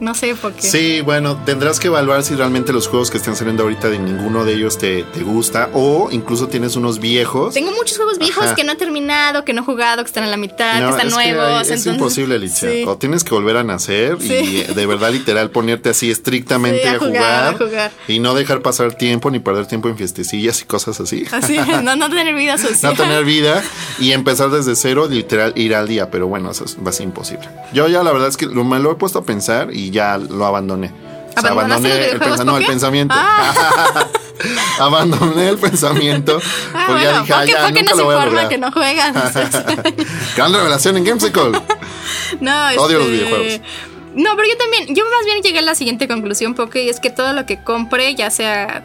No 0.00 0.14
sé 0.14 0.34
por 0.34 0.52
qué. 0.54 0.62
Sí, 0.62 1.00
bueno, 1.02 1.36
tendrás 1.44 1.78
que 1.78 1.88
evaluar 1.88 2.22
si 2.22 2.34
realmente 2.34 2.72
los 2.72 2.88
juegos 2.88 3.10
que 3.10 3.18
están 3.18 3.36
saliendo 3.36 3.62
ahorita 3.64 3.88
de 3.90 3.98
ninguno 3.98 4.44
de 4.44 4.54
ellos 4.54 4.78
te, 4.78 5.02
te 5.04 5.20
gusta 5.22 5.68
o 5.74 6.08
incluso 6.10 6.48
tienes 6.48 6.74
unos 6.76 6.98
viejos. 7.00 7.54
Tengo 7.54 7.70
muchos 7.72 7.96
juegos 7.98 8.18
viejos 8.18 8.44
Ajá. 8.44 8.54
que 8.54 8.64
no 8.64 8.72
he 8.72 8.76
terminado, 8.76 9.44
que 9.44 9.52
no 9.52 9.62
he 9.62 9.64
jugado, 9.64 10.02
que 10.02 10.08
están 10.08 10.24
a 10.24 10.28
la 10.28 10.36
mitad, 10.36 10.80
No, 10.80 10.86
que 10.86 10.90
están 11.02 11.08
es 11.08 11.14
que 11.16 11.32
nuevos. 11.32 11.68
es 11.70 11.86
imposible, 11.86 12.36
Alicia. 12.36 12.70
Sí. 12.70 12.84
O 12.86 12.96
tienes 12.96 13.24
que 13.24 13.34
volver 13.34 13.56
a 13.58 13.62
nacer 13.64 14.16
y 14.20 14.26
Sí. 14.26 14.64
de 14.74 14.86
verdad 14.86 15.10
literal 15.12 15.50
ponerte 15.50 15.90
así 15.90 16.10
estrictamente 16.10 16.82
Sí, 16.82 16.88
a 16.88 16.92
a, 16.92 16.98
jugar, 16.98 17.12
jugar, 17.12 17.54
a 17.54 17.58
jugar. 17.58 17.92
y 18.08 18.18
no 18.20 18.34
dejar 18.34 18.62
pasar 18.62 18.94
tiempo 18.94 19.30
ni 19.30 19.38
perder 19.38 19.66
tiempo 19.66 19.88
en 19.88 19.96
fiestecillas 19.96 20.62
y 20.62 20.64
cosas 20.64 20.98
así. 21.00 21.24
Así 21.30 21.56
es, 21.58 21.66
no, 21.82 21.94
no 21.96 22.08
tener 22.08 22.34
vida 22.34 22.56
social. 22.58 22.92
no 22.92 22.94
tener 23.02 23.24
vida 23.24 23.62
y 23.98 24.12
empezar 24.12 24.50
desde 24.50 24.76
cero, 24.76 25.08
literal, 25.10 25.52
ir 25.56 25.74
al 25.74 25.86
día. 25.88 26.10
Pero 26.10 26.26
bueno, 26.26 26.50
eso 26.50 26.64
es, 26.64 26.76
va 26.84 26.90
a 26.90 26.92
ser 26.92 27.04
imposible. 27.04 27.48
Yo 27.74 27.86
ya 27.88 28.02
la 28.02 28.12
verdad 28.12 28.28
es 28.28 28.36
que 28.36 28.46
lo, 28.46 28.64
me 28.64 28.78
lo 28.78 28.92
he 28.92 28.94
puesto 28.94 29.18
a 29.18 29.24
pensar 29.24 29.68
y 29.74 29.89
ya 29.90 30.18
lo 30.18 30.44
abandoné. 30.46 30.92
O 31.36 31.40
sea, 31.40 31.50
¿Abandonaste 31.52 31.88
los 31.88 31.96
abandoné 31.98 32.10
el, 32.10 32.20
pensa- 32.20 32.44
no, 32.44 32.56
el 32.58 32.66
pensamiento. 32.66 33.14
Ah. 33.16 34.06
abandoné 34.80 35.48
el 35.48 35.58
pensamiento. 35.58 36.40
Ah, 36.74 36.84
porque 36.86 37.02
ya 37.04 37.08
bueno, 37.10 37.20
dije, 37.22 37.32
ah, 37.34 37.44
ya, 37.44 37.68
nunca 37.68 37.82
no 37.82 37.90
lo 37.90 37.96
se 37.96 38.02
voy 38.02 38.14
a 38.14 38.18
informa 38.18 38.42
lograr. 38.42 38.48
que 38.48 38.58
no 38.58 38.72
juegan. 38.72 39.14
Gran 40.36 40.52
revelación 40.52 40.96
en 40.96 41.04
Gamesicle. 41.04 41.52
no, 42.40 42.66
Odio 42.78 42.98
los 42.98 43.08
este, 43.08 43.10
videojuegos. 43.10 43.60
No, 44.14 44.30
pero 44.36 44.48
yo 44.48 44.56
también, 44.56 44.94
yo 44.94 45.04
más 45.04 45.24
bien 45.24 45.42
llegué 45.42 45.58
a 45.58 45.62
la 45.62 45.74
siguiente 45.74 46.08
conclusión, 46.08 46.54
porque 46.54 46.88
es 46.88 47.00
que 47.00 47.10
todo 47.10 47.32
lo 47.32 47.44
que 47.46 47.62
compre, 47.62 48.14
ya 48.14 48.30
sea 48.30 48.84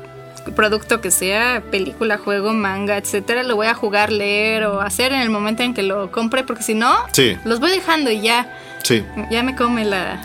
producto 0.56 1.02
que 1.02 1.10
sea, 1.10 1.64
película, 1.72 2.18
juego, 2.20 2.54
manga, 2.54 2.98
etcétera, 2.98 3.42
lo 3.44 3.56
voy 3.56 3.66
a 3.68 3.74
jugar, 3.74 4.12
leer 4.12 4.66
o 4.66 4.82
hacer 4.82 5.12
en 5.14 5.22
el 5.22 5.30
momento 5.32 5.64
en 5.64 5.74
que 5.74 5.82
lo 5.82 6.12
compre, 6.12 6.44
porque 6.44 6.62
si 6.64 6.76
no, 6.76 6.96
Sí. 7.14 7.36
los 7.46 7.60
voy 7.60 7.72
dejando 7.72 8.12
y 8.12 8.22
ya, 8.22 8.56
Sí. 8.84 9.04
ya 9.32 9.42
me 9.42 9.56
come 9.56 9.86
la, 9.86 10.22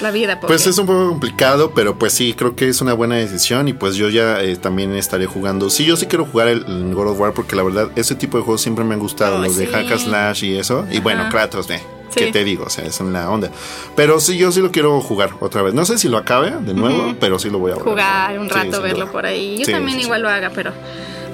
la 0.00 0.10
vida. 0.10 0.40
Pues 0.40 0.66
es 0.66 0.78
un 0.78 0.86
poco 0.86 1.08
complicado, 1.08 1.72
pero 1.74 1.98
pues 1.98 2.12
sí, 2.12 2.34
creo 2.34 2.56
que 2.56 2.68
es 2.68 2.80
una 2.80 2.92
buena 2.94 3.16
decisión 3.16 3.68
y 3.68 3.72
pues 3.72 3.96
yo 3.96 4.08
ya 4.08 4.42
eh, 4.42 4.56
también 4.56 4.94
estaré 4.94 5.26
jugando. 5.26 5.70
Sí, 5.70 5.84
yo 5.84 5.96
sí 5.96 6.06
quiero 6.06 6.24
jugar 6.26 6.48
el, 6.48 6.64
el 6.66 6.94
God 6.94 7.08
of 7.08 7.20
War 7.20 7.32
porque 7.32 7.56
la 7.56 7.62
verdad 7.62 7.88
ese 7.96 8.14
tipo 8.14 8.36
de 8.38 8.44
juegos 8.44 8.60
siempre 8.60 8.84
me 8.84 8.94
han 8.94 9.00
gustado, 9.00 9.36
Ay, 9.38 9.44
los 9.44 9.56
de 9.56 9.66
hack 9.66 9.98
slash 9.98 10.44
y 10.44 10.56
eso. 10.58 10.86
Y 10.90 11.00
bueno. 11.00 11.28
Kratos, 11.30 11.68
eh, 11.70 11.80
Sí. 12.10 12.20
¿qué 12.26 12.32
te 12.32 12.44
digo? 12.44 12.64
O 12.66 12.70
sea, 12.70 12.84
es 12.84 13.00
una 13.00 13.28
onda. 13.28 13.50
Pero 13.96 14.20
sí, 14.20 14.36
yo 14.36 14.52
sí 14.52 14.60
lo 14.60 14.70
quiero 14.70 15.00
jugar 15.00 15.30
otra 15.40 15.62
vez. 15.62 15.74
No 15.74 15.84
sé 15.84 15.98
si 15.98 16.08
lo 16.08 16.16
acabe 16.16 16.52
de 16.60 16.72
nuevo, 16.72 17.16
pero 17.18 17.40
sí 17.40 17.50
lo 17.50 17.58
voy 17.58 17.72
a 17.72 17.74
volver 17.74 17.90
jugar 17.90 18.38
un 18.38 18.48
rato, 18.48 18.80
verlo 18.80 19.10
por 19.10 19.26
ahí. 19.26 19.58
Yo 19.58 19.66
también 19.72 19.98
igual 19.98 20.22
lo 20.22 20.28
haga, 20.28 20.50
pero 20.54 20.72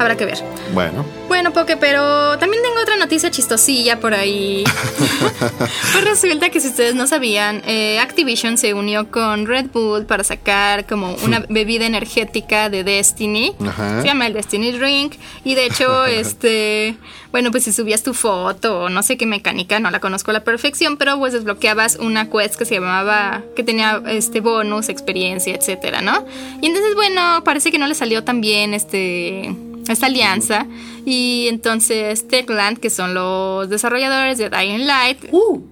habrá 0.01 0.17
que 0.17 0.25
ver. 0.25 0.39
Bueno, 0.73 1.05
Bueno, 1.29 1.53
Poke, 1.53 1.77
pero 1.77 2.39
también 2.39 2.63
tengo 2.63 2.81
otra 2.81 2.97
noticia 2.97 3.31
chistosilla 3.31 4.01
por 4.01 4.15
ahí. 4.15 4.65
pues 5.93 6.05
resulta 6.05 6.51
que 6.51 6.61
si 6.61 6.69
ustedes 6.69 6.95
no 6.95 7.07
sabían, 7.07 7.63
eh, 7.67 7.99
Activision 7.99 8.57
se 8.57 8.75
unió 8.75 9.11
con 9.11 9.47
Red 9.47 9.67
Bull 9.73 10.07
para 10.07 10.25
sacar 10.25 10.87
como 10.87 11.15
una 11.25 11.45
bebida 11.49 11.87
energética 11.87 12.71
de 12.71 12.83
Destiny. 12.83 13.55
Ajá. 13.65 14.01
Se 14.01 14.09
llama 14.09 14.27
el 14.27 14.33
Destiny 14.33 14.73
Drink. 14.73 15.15
Y 15.45 15.55
de 15.55 15.67
hecho, 15.67 16.07
este, 16.07 16.97
bueno, 17.31 17.51
pues 17.51 17.65
si 17.65 17.73
subías 17.73 18.03
tu 18.03 18.15
foto 18.15 18.85
o 18.85 18.89
no 18.89 19.03
sé 19.03 19.17
qué 19.17 19.27
mecánica, 19.27 19.81
no 19.81 19.91
la 19.91 20.01
conozco 20.01 20.31
a 20.31 20.35
la 20.35 20.45
perfección, 20.45 20.97
pero 20.97 21.19
pues 21.19 21.33
desbloqueabas 21.33 21.97
una 21.97 22.29
quest 22.31 22.57
que 22.57 22.65
se 22.65 22.77
llamaba, 22.77 23.43
que 23.55 23.63
tenía 23.63 24.03
este 24.09 24.41
bonus, 24.41 24.89
experiencia, 24.89 25.55
etcétera, 25.55 26.01
¿no? 26.01 26.25
Y 26.61 26.67
entonces, 26.67 26.95
bueno, 26.95 27.43
parece 27.45 27.71
que 27.71 27.79
no 27.79 27.87
le 27.87 27.95
salió 27.95 28.25
tan 28.25 28.41
bien 28.41 28.75
este 28.75 29.55
esta 29.89 30.07
alianza. 30.07 30.67
Y 31.07 31.47
entonces 31.49 32.29
Techland 32.29 32.79
que 32.79 32.91
son 32.91 33.15
los 33.15 33.69
desarrolladores 33.69 34.39
de 34.39 34.51
Dying 34.51 34.87
Light 34.87 35.19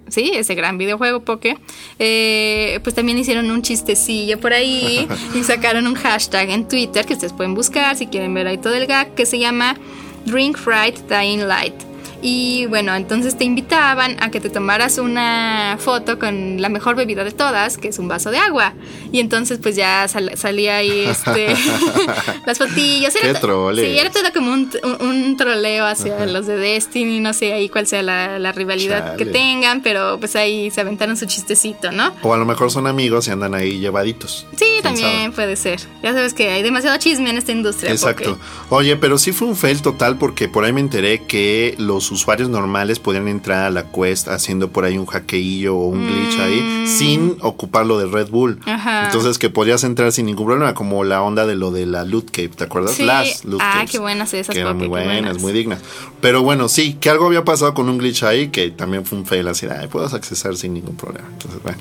sí 0.08 0.32
ese 0.34 0.54
gran 0.54 0.78
videojuego 0.78 1.20
Poke 1.20 1.58
eh, 1.98 2.80
pues 2.82 2.94
también 2.94 3.18
hicieron 3.18 3.50
un 3.50 3.60
chistecillo 3.60 4.40
por 4.40 4.54
ahí 4.54 5.06
y 5.34 5.44
sacaron 5.44 5.86
un 5.86 5.94
hashtag 5.94 6.48
en 6.50 6.66
Twitter 6.66 7.04
que 7.04 7.12
ustedes 7.12 7.34
pueden 7.34 7.54
buscar 7.54 7.94
si 7.96 8.06
quieren 8.06 8.32
ver 8.32 8.46
ahí 8.46 8.56
todo 8.56 8.74
el 8.74 8.86
gag 8.86 9.14
que 9.14 9.26
se 9.26 9.38
llama 9.38 9.76
Drink 10.24 10.58
Right 10.66 10.96
Dying 11.08 11.46
Light 11.46 11.87
y 12.22 12.66
bueno, 12.66 12.94
entonces 12.94 13.36
te 13.38 13.44
invitaban 13.44 14.16
a 14.20 14.30
que 14.30 14.40
te 14.40 14.50
tomaras 14.50 14.98
una 14.98 15.76
foto 15.78 16.18
con 16.18 16.60
la 16.60 16.68
mejor 16.68 16.96
bebida 16.96 17.24
de 17.24 17.30
todas, 17.30 17.78
que 17.78 17.88
es 17.88 17.98
un 17.98 18.08
vaso 18.08 18.30
de 18.30 18.38
agua. 18.38 18.74
Y 19.12 19.20
entonces 19.20 19.58
pues 19.62 19.76
ya 19.76 20.06
sal- 20.08 20.32
salía 20.36 20.76
ahí 20.78 21.00
este 21.06 21.54
las 22.46 22.58
fotillas. 22.58 23.14
Troles. 23.40 23.84
Sí, 23.86 23.98
era 23.98 24.10
todo 24.10 24.24
como 24.34 24.52
un, 24.52 24.70
un- 24.82 25.06
un 25.08 25.36
troleo 25.36 25.86
hacia 25.86 26.26
los 26.26 26.46
de 26.46 26.56
Destiny, 26.56 27.20
no 27.20 27.32
sé 27.32 27.52
ahí 27.52 27.68
cuál 27.68 27.86
sea 27.86 28.02
la, 28.02 28.38
la 28.38 28.52
rivalidad 28.52 29.16
que 29.16 29.24
tengan, 29.26 29.82
pero 29.82 30.18
pues 30.18 30.34
ahí 30.36 30.70
se 30.70 30.80
aventaron 30.80 31.16
su 31.16 31.26
chistecito, 31.26 31.92
¿no? 31.92 32.12
o 32.22 32.34
a 32.34 32.36
lo 32.36 32.44
mejor 32.44 32.70
son 32.70 32.86
amigos 32.86 33.28
y 33.28 33.30
andan 33.30 33.54
ahí 33.54 33.78
llevaditos. 33.78 34.46
Sí, 34.56 34.64
¿Quién 34.64 34.82
también 34.82 35.06
sabe? 35.22 35.30
puede 35.32 35.56
ser. 35.56 35.80
Ya 36.02 36.12
sabes 36.12 36.34
que 36.34 36.50
hay 36.50 36.62
demasiado 36.62 36.96
chisme 36.98 37.30
en 37.30 37.38
esta 37.38 37.52
industria. 37.52 37.92
Exacto. 37.92 38.38
Oye, 38.70 38.96
pero 38.96 39.18
sí 39.18 39.32
fue 39.32 39.48
un 39.48 39.56
fail 39.56 39.82
total 39.82 40.16
porque 40.18 40.48
por 40.48 40.64
ahí 40.64 40.72
me 40.72 40.80
enteré 40.80 41.24
que 41.24 41.74
los 41.78 42.07
los 42.10 42.20
usuarios 42.20 42.48
normales 42.48 42.98
podían 42.98 43.28
entrar 43.28 43.64
a 43.66 43.70
la 43.70 43.84
quest 43.90 44.28
haciendo 44.28 44.70
por 44.70 44.84
ahí 44.84 44.96
un 44.96 45.06
hackeillo 45.06 45.76
o 45.76 45.86
un 45.88 46.06
glitch 46.06 46.38
ahí 46.40 46.60
Mm. 46.60 46.86
sin 46.86 47.36
ocuparlo 47.40 47.98
de 47.98 48.06
Red 48.06 48.28
Bull. 48.30 48.60
Ajá. 48.66 49.04
Entonces 49.06 49.38
que 49.38 49.50
podías 49.50 49.84
entrar 49.84 50.10
sin 50.12 50.26
ningún 50.26 50.46
problema, 50.46 50.72
como 50.74 51.04
la 51.04 51.22
onda 51.22 51.44
de 51.46 51.54
lo 51.56 51.70
de 51.70 51.84
la 51.86 52.04
Loot 52.04 52.30
Cave, 52.30 52.48
¿te 52.48 52.64
acuerdas? 52.64 52.92
Sí. 52.92 53.04
Las 53.04 53.44
Loot 53.44 53.60
Ah, 53.62 53.72
Caves, 53.74 53.90
qué 53.90 53.98
buenas 53.98 54.32
esas, 54.34 54.54
Que 54.54 54.60
eran 54.62 54.76
muy 54.78 54.86
buenas, 54.88 55.12
buenas. 55.12 55.38
muy 55.42 55.52
dignas. 55.52 55.80
Pero 56.20 56.42
bueno, 56.42 56.68
sí, 56.68 56.94
que 57.00 57.10
algo 57.10 57.26
había 57.26 57.44
pasado 57.44 57.74
con 57.74 57.88
un 57.88 57.98
glitch 57.98 58.22
ahí 58.22 58.48
que 58.48 58.70
también 58.70 59.04
fue 59.04 59.18
un 59.18 59.26
fail 59.26 59.46
así, 59.48 59.66
ay, 59.66 59.88
puedes 59.88 60.14
accesar 60.14 60.56
sin 60.56 60.74
ningún 60.74 60.96
problema. 60.96 61.28
Entonces, 61.32 61.62
bueno. 61.62 61.78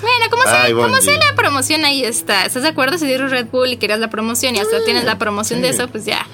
Bueno, 0.00 0.26
como 0.30 0.42
sea, 0.44 0.72
como 0.72 0.96
sea 1.00 1.18
la 1.18 1.34
promoción 1.34 1.84
ahí 1.84 2.04
está. 2.04 2.46
¿Estás 2.46 2.62
de 2.62 2.68
acuerdo? 2.68 2.98
Si 2.98 3.06
dieron 3.06 3.30
Red 3.30 3.46
Bull 3.50 3.72
y 3.72 3.76
querías 3.78 3.98
la 3.98 4.08
promoción 4.10 4.54
y 4.54 4.60
hasta 4.60 4.84
tienes 4.84 5.04
la 5.04 5.18
promoción 5.18 5.60
de 5.60 5.70
sí. 5.72 5.74
eso, 5.74 5.88
pues 5.88 6.04
ya. 6.04 6.24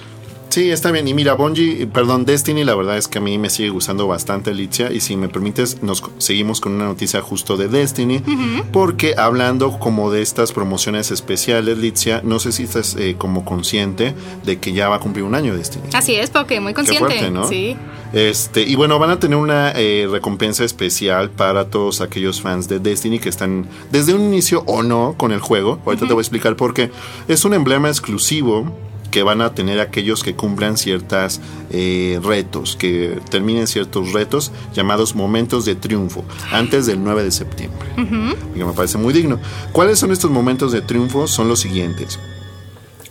Sí, 0.55 0.71
está 0.71 0.93
bien. 0.93 1.09
Y 1.09 1.15
mira, 1.15 1.35
Bungie, 1.35 1.89
perdón, 1.89 2.25
Destiny, 2.25 2.63
la 2.63 2.77
verdad 2.77 2.97
es 2.97 3.09
que 3.09 3.19
a 3.19 3.21
mí 3.21 3.39
me 3.39 3.51
sigue 3.51 3.71
gustando 3.71 4.07
bastante, 4.07 4.51
Alicia. 4.51 4.93
Y 4.93 5.01
si 5.01 5.17
me 5.17 5.29
permites, 5.29 5.83
nos 5.83 6.01
seguimos 6.19 6.61
con 6.61 6.75
una 6.75 6.85
noticia 6.85 7.21
justo 7.23 7.57
de 7.57 7.67
Destiny. 7.67 8.23
Porque 8.71 9.17
hablando 9.19 9.81
como 9.81 10.13
de 10.13 10.23
estas 10.23 10.53
promociones 10.53 11.11
especiales, 11.11 11.79
Licia, 11.79 12.21
no 12.23 12.39
sé 12.39 12.53
si 12.53 12.63
estás 12.63 12.95
eh, 12.95 13.17
como 13.19 13.45
consciente 13.45 14.15
de 14.45 14.61
que 14.61 14.73
ya 14.73 14.89
va 14.89 14.95
a 14.95 15.01
cumplir 15.01 15.25
un 15.25 15.35
año 15.35 15.57
Destiny. 15.57 15.89
Así 15.93 16.15
es, 16.15 16.31
porque 16.31 16.61
muy 16.61 16.71
Qué 16.71 16.77
consciente. 16.77 17.05
fuerte, 17.05 17.31
¿no? 17.33 17.49
Sí. 17.49 17.77
Este, 18.13 18.63
y 18.63 18.77
bueno, 18.77 19.01
van 19.01 19.11
a 19.11 19.19
tener 19.19 19.37
una 19.37 19.73
eh, 19.73 20.07
recompensa 20.09 20.63
especial 20.63 21.31
para 21.31 21.65
todos 21.65 22.01
aquellos 22.01 22.41
fans 22.41 22.69
de 22.69 22.79
Destiny 22.79 23.19
que 23.19 23.29
están 23.29 23.67
desde 23.91 24.15
un 24.15 24.21
inicio 24.21 24.63
o 24.69 24.85
no 24.85 25.17
con 25.19 25.33
el 25.33 25.41
juego. 25.41 25.81
Ahorita 25.85 26.07
te 26.07 26.13
voy 26.13 26.21
a 26.21 26.23
explicar 26.23 26.55
por 26.55 26.75
qué. 26.75 26.93
Es 27.27 27.45
un 27.45 27.55
emblema 27.55 27.89
exclusivo 27.89 28.73
que 29.15 29.23
van 29.23 29.43
a 29.43 29.55
tener 29.55 29.79
aquellos 29.79 30.25
que 30.25 30.35
cumplan 30.35 30.77
ciertas 30.77 31.41
eh, 31.71 32.19
retos, 32.21 32.75
que 32.75 33.21
terminen 33.31 33.69
ciertos 33.69 34.13
retos 34.13 34.51
llamados 34.75 35.15
momentos 35.15 35.65
de 35.65 35.77
triunfo 35.77 36.25
antes 36.51 36.87
del 36.87 37.01
9 37.05 37.23
de 37.23 37.31
septiembre. 37.31 37.89
Y 37.97 38.59
que 38.59 38.65
me 38.65 38.73
parece 38.73 38.99
muy 38.99 39.15
digno. 39.15 39.39
¿Cuáles 39.71 40.01
son 40.01 40.11
estos 40.11 40.33
momentos 40.33 40.73
de 40.73 40.81
triunfo? 40.81 41.29
Son 41.29 41.47
los 41.47 41.61
siguientes 41.61 42.19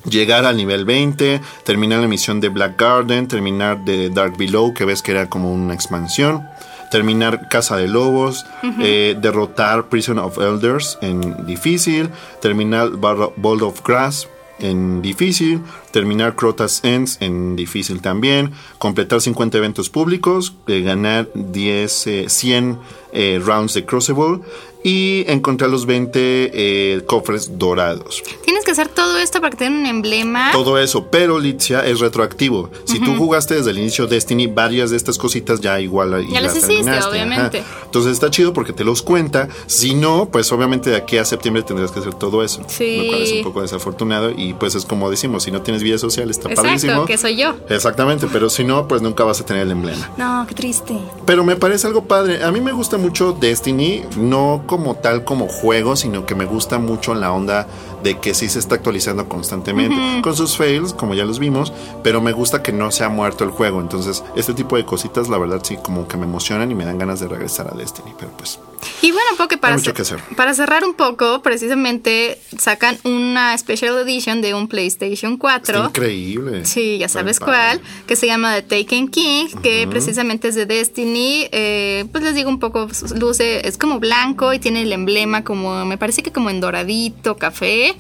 llegar 0.10 0.46
al 0.46 0.58
nivel 0.58 0.84
20, 0.84 1.40
terminar 1.64 2.02
la 2.02 2.10
misión 2.10 2.42
de 2.42 2.50
Black 2.50 2.78
Garden, 2.78 3.30
terminar 3.30 3.86
de 3.86 4.10
Dark 4.10 4.36
Below, 4.38 4.74
que 4.74 4.84
ves 4.84 5.02
que 5.02 5.12
era 5.12 5.30
como 5.30 5.54
una 5.54 5.74
expansión, 5.74 6.46
terminar 6.92 7.48
Casa 7.48 7.78
de 7.78 7.88
Lobos, 7.88 8.46
eh, 8.82 9.16
derrotar 9.22 9.88
Prison 9.88 10.20
of 10.20 10.38
Elders 10.40 10.98
en 11.02 11.46
difícil, 11.46 12.10
terminar 12.42 12.90
Bolt 12.90 13.62
of 13.62 13.82
Grass 13.86 14.28
en 14.60 15.02
difícil, 15.02 15.62
terminar 15.92 16.36
Crotas 16.36 16.82
Ends 16.84 17.18
en 17.22 17.56
difícil 17.56 18.02
también, 18.02 18.52
completar 18.78 19.22
50 19.22 19.58
eventos 19.58 19.90
públicos, 19.90 20.56
eh, 20.68 20.82
ganar 20.82 21.30
10, 21.34 22.08
eh, 22.08 22.26
100 22.30 22.80
eh, 23.12 23.42
rounds 23.44 23.74
de 23.74 23.86
Crucible 23.86 24.40
y 24.84 25.24
encontrar 25.28 25.70
los 25.70 25.86
20 25.86 26.52
eh, 26.54 27.02
cofres 27.06 27.58
dorados. 27.58 28.22
Tienes 28.44 28.66
que 28.66 28.72
hacer 28.72 28.90
todo 28.90 29.18
esto 29.18 29.40
para 29.40 29.52
que 29.52 29.58
te 29.58 29.64
den 29.66 29.74
un 29.74 29.86
emblema. 29.86 30.52
Todo 30.52 30.78
eso, 30.78 31.08
pero 31.10 31.40
Litzia 31.40 31.86
es 31.86 32.00
retroactivo. 32.00 32.70
Si 32.86 33.00
tú 33.00 33.16
jugaste 33.16 33.56
desde 33.56 33.72
el 33.72 33.80
inicio 33.80 34.08
Destiny, 34.08 34.48
varias 34.48 34.92
de 34.92 34.98
estas 34.98 35.18
cositas 35.18 35.62
ya 35.62 35.80
igual 35.80 36.28
Ya 36.28 36.42
las 36.42 36.56
hiciste, 36.56 36.92
obviamente. 37.04 37.60
ajá. 37.60 37.86
Entonces 37.86 38.14
está 38.14 38.30
chido 38.30 38.54
porque 38.54 38.74
te 38.74 38.84
los 38.84 39.02
cuenta. 39.02 39.48
Si 39.68 39.96
no, 39.96 40.30
pues 40.32 40.52
obviamente 40.52 40.90
de 40.90 40.98
aquí 40.98 41.18
a 41.18 41.26
septiembre 41.26 41.64
tendrás 41.64 41.92
que 41.92 42.00
hacer 42.00 42.14
todo 42.14 42.44
eso. 42.44 42.62
Sí. 42.68 42.98
Lo 42.98 43.08
cual 43.08 43.22
es 43.22 43.32
un 43.34 43.44
poco 43.44 43.62
desafortunado 43.62 44.32
y 44.36 44.54
pues 44.54 44.76
es 44.76 44.86
como 44.86 45.10
decimos, 45.10 45.44
si 45.44 45.52
no 45.52 45.62
tienes 45.62 45.84
vida 45.84 45.98
social 45.98 46.30
está 46.30 46.50
Exacto, 46.50 46.64
padrísimo. 46.64 47.06
que 47.06 47.18
soy 47.18 47.38
yo. 47.38 47.56
Exactamente, 47.70 48.28
pero 48.32 48.50
si 48.50 48.64
no, 48.64 48.88
pues 48.88 49.02
nunca 49.02 49.24
vas 49.24 49.40
a 49.42 49.46
tener 49.46 49.64
el 49.64 49.72
emblema. 49.72 50.12
No, 50.18 50.46
qué 50.48 50.54
triste. 50.56 50.98
Pero 51.26 51.44
me 51.44 51.56
parece 51.56 51.88
algo 51.88 52.04
padre. 52.06 52.44
A 52.44 52.52
mí 52.52 52.60
me 52.62 52.72
gusta 52.72 52.98
mucho 52.98 53.32
Destiny, 53.34 54.02
no 54.18 54.64
como 54.74 54.96
tal 54.96 55.24
como 55.24 55.48
juego, 55.48 55.96
sino 55.96 56.26
que 56.26 56.34
me 56.34 56.46
gusta 56.46 56.80
mucho 56.80 57.14
la 57.14 57.32
onda 57.32 57.68
de 58.04 58.20
que 58.20 58.34
sí 58.34 58.50
se 58.50 58.60
está 58.60 58.76
actualizando 58.76 59.28
constantemente, 59.30 59.96
con 60.22 60.36
sus 60.36 60.58
fails, 60.58 60.94
como 60.94 61.14
ya 61.14 61.26
los 61.26 61.40
vimos, 61.40 61.72
pero 62.04 62.22
me 62.22 62.32
gusta 62.34 62.62
que 62.62 62.72
no 62.72 62.92
se 62.92 63.04
ha 63.04 63.10
muerto 63.10 63.44
el 63.44 63.50
juego. 63.52 63.82
Entonces, 63.82 64.24
este 64.36 64.54
tipo 64.54 64.76
de 64.78 64.86
cositas, 64.86 65.30
la 65.30 65.38
verdad, 65.38 65.62
sí, 65.64 65.78
como 65.82 66.08
que 66.08 66.18
me 66.18 66.26
emocionan 66.26 66.70
y 66.72 66.76
me 66.76 66.86
dan 66.86 66.98
ganas 66.98 67.20
de 67.20 67.28
regresar 67.28 67.68
a 67.74 67.76
Destiny. 67.78 68.12
Pero 68.20 68.32
pues, 68.38 68.60
Y 69.02 69.12
bueno, 69.12 69.28
porque 69.38 69.58
para, 69.58 69.76
mucho 69.76 69.92
cer- 69.92 69.96
que 69.96 70.02
hacer. 70.04 70.20
para 70.36 70.54
cerrar 70.54 70.84
un 70.84 70.94
poco, 70.94 71.42
precisamente 71.42 72.40
sacan 72.58 72.98
una 73.04 73.58
Special 73.58 73.98
Edition 74.00 74.42
de 74.42 74.54
un 74.54 74.68
PlayStation 74.68 75.38
4. 75.38 75.76
está 75.76 75.88
increíble. 75.88 76.66
Sí, 76.66 76.98
ya 76.98 77.08
sabes 77.10 77.40
cuál, 77.40 77.82
que 78.06 78.16
se 78.16 78.28
llama 78.28 78.54
The 78.62 78.62
Taken 78.84 79.08
King, 79.08 79.48
que 79.62 79.88
precisamente 79.90 80.50
es 80.50 80.56
de 80.56 80.66
Destiny. 80.66 81.48
eh, 81.52 82.06
pues 82.12 82.24
les 82.24 82.36
digo 82.36 82.50
un 82.50 82.60
poco, 82.60 82.88
luce, 83.16 83.68
es 83.68 83.78
como 83.78 84.00
blanco 84.00 84.54
y 84.54 84.60
tiene 84.60 84.82
el 84.82 84.92
emblema 84.92 85.44
como, 85.44 85.86
me 85.86 85.98
parece 85.98 86.22
que 86.24 86.32
como 86.32 86.50
en 86.50 86.60
doradito, 86.60 87.38
café, 87.38 87.93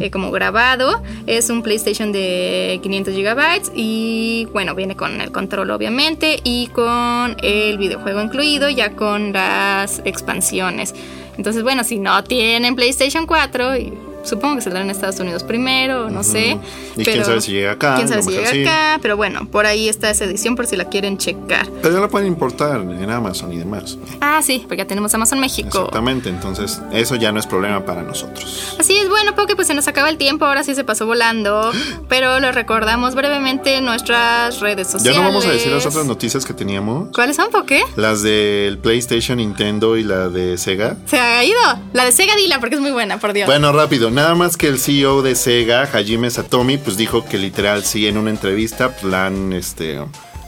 eh, 0.00 0.10
como 0.10 0.30
grabado. 0.30 1.02
Es 1.26 1.50
un 1.50 1.62
PlayStation 1.62 2.12
de 2.12 2.80
500 2.82 3.14
gigabytes 3.14 3.72
y 3.74 4.46
bueno, 4.52 4.74
viene 4.74 4.96
con 4.96 5.20
el 5.20 5.32
control 5.32 5.70
obviamente 5.70 6.40
y 6.44 6.68
con 6.68 7.36
el 7.42 7.78
videojuego 7.78 8.22
incluido, 8.22 8.68
ya 8.68 8.92
con 8.92 9.32
las 9.32 10.00
expansiones. 10.04 10.94
Entonces, 11.36 11.62
bueno, 11.62 11.84
si 11.84 11.98
no 11.98 12.24
tienen 12.24 12.74
PlayStation 12.74 13.26
4 13.26 13.76
y 13.76 13.92
supongo 14.28 14.56
que 14.56 14.62
saldrán 14.62 14.84
en 14.84 14.90
Estados 14.90 15.18
Unidos 15.20 15.42
primero, 15.42 16.10
no 16.10 16.22
sé. 16.22 16.58
Y 16.96 17.04
quién 17.04 17.24
sabe 17.24 17.40
si 17.40 17.52
llega 17.52 17.72
acá, 17.72 17.96
Quién 17.96 18.08
sabe 18.08 18.22
lo 18.22 18.28
si 18.30 18.36
llega 18.36 18.50
sí. 18.50 18.62
acá, 18.64 18.98
pero 19.02 19.16
bueno, 19.16 19.48
por 19.50 19.66
ahí 19.66 19.88
está 19.88 20.10
esa 20.10 20.24
edición 20.24 20.56
por 20.56 20.66
si 20.66 20.76
la 20.76 20.84
quieren 20.84 21.18
checar. 21.18 21.66
Pero 21.82 21.94
ya 21.94 22.00
la 22.00 22.08
pueden 22.08 22.28
importar 22.28 22.80
en 22.80 23.10
Amazon 23.10 23.52
y 23.52 23.58
demás. 23.58 23.98
Ah, 24.20 24.40
sí, 24.42 24.60
porque 24.66 24.78
ya 24.78 24.86
tenemos 24.86 25.12
Amazon 25.14 25.40
México. 25.40 25.68
Exactamente, 25.78 26.28
entonces 26.28 26.80
eso 26.92 27.16
ya 27.16 27.32
no 27.32 27.40
es 27.40 27.46
problema 27.46 27.84
para 27.84 28.02
nosotros. 28.02 28.76
Así 28.78 28.96
es, 28.96 29.08
bueno, 29.08 29.34
porque 29.34 29.56
pues 29.56 29.66
se 29.68 29.74
nos 29.74 29.88
acaba 29.88 30.08
el 30.08 30.16
tiempo, 30.18 30.44
ahora 30.44 30.64
sí 30.64 30.74
se 30.74 30.84
pasó 30.84 31.06
volando, 31.06 31.70
pero 32.08 32.38
les 32.40 32.54
recordamos 32.54 33.14
brevemente 33.14 33.76
en 33.76 33.84
nuestras 33.84 34.60
redes 34.60 34.88
Ya 34.88 34.92
sociales. 34.92 35.20
no 35.20 35.26
vamos 35.28 35.46
a 35.46 35.50
decir 35.50 35.72
las 35.72 35.86
otras 35.86 36.06
noticias 36.06 36.44
que 36.44 36.54
teníamos. 36.54 37.08
¿Cuáles 37.14 37.36
son? 37.36 37.50
¿Por 37.50 37.64
qué? 37.66 37.82
Las 37.96 38.22
del 38.22 38.78
PlayStation, 38.78 39.38
Nintendo 39.38 39.96
y 39.96 40.04
la 40.04 40.28
de 40.28 40.58
Sega. 40.58 40.96
Se 41.06 41.18
ha 41.18 41.44
ido. 41.44 41.58
La 41.92 42.04
de 42.04 42.12
Sega 42.12 42.34
Dila, 42.36 42.60
porque 42.60 42.74
es 42.76 42.80
muy 42.80 42.90
buena, 42.90 43.18
por 43.18 43.32
Dios. 43.32 43.46
Bueno, 43.46 43.72
rápido, 43.72 44.10
nada 44.18 44.34
más 44.34 44.56
que 44.56 44.66
el 44.66 44.80
CEO 44.80 45.22
de 45.22 45.36
Sega, 45.36 45.82
Hajime 45.84 46.28
Satomi, 46.28 46.76
pues 46.76 46.96
dijo 46.96 47.24
que 47.24 47.38
literal 47.38 47.84
sí 47.84 48.08
en 48.08 48.18
una 48.18 48.30
entrevista 48.30 48.90
pues, 48.90 49.04
la 49.04 49.30
este 49.52 50.00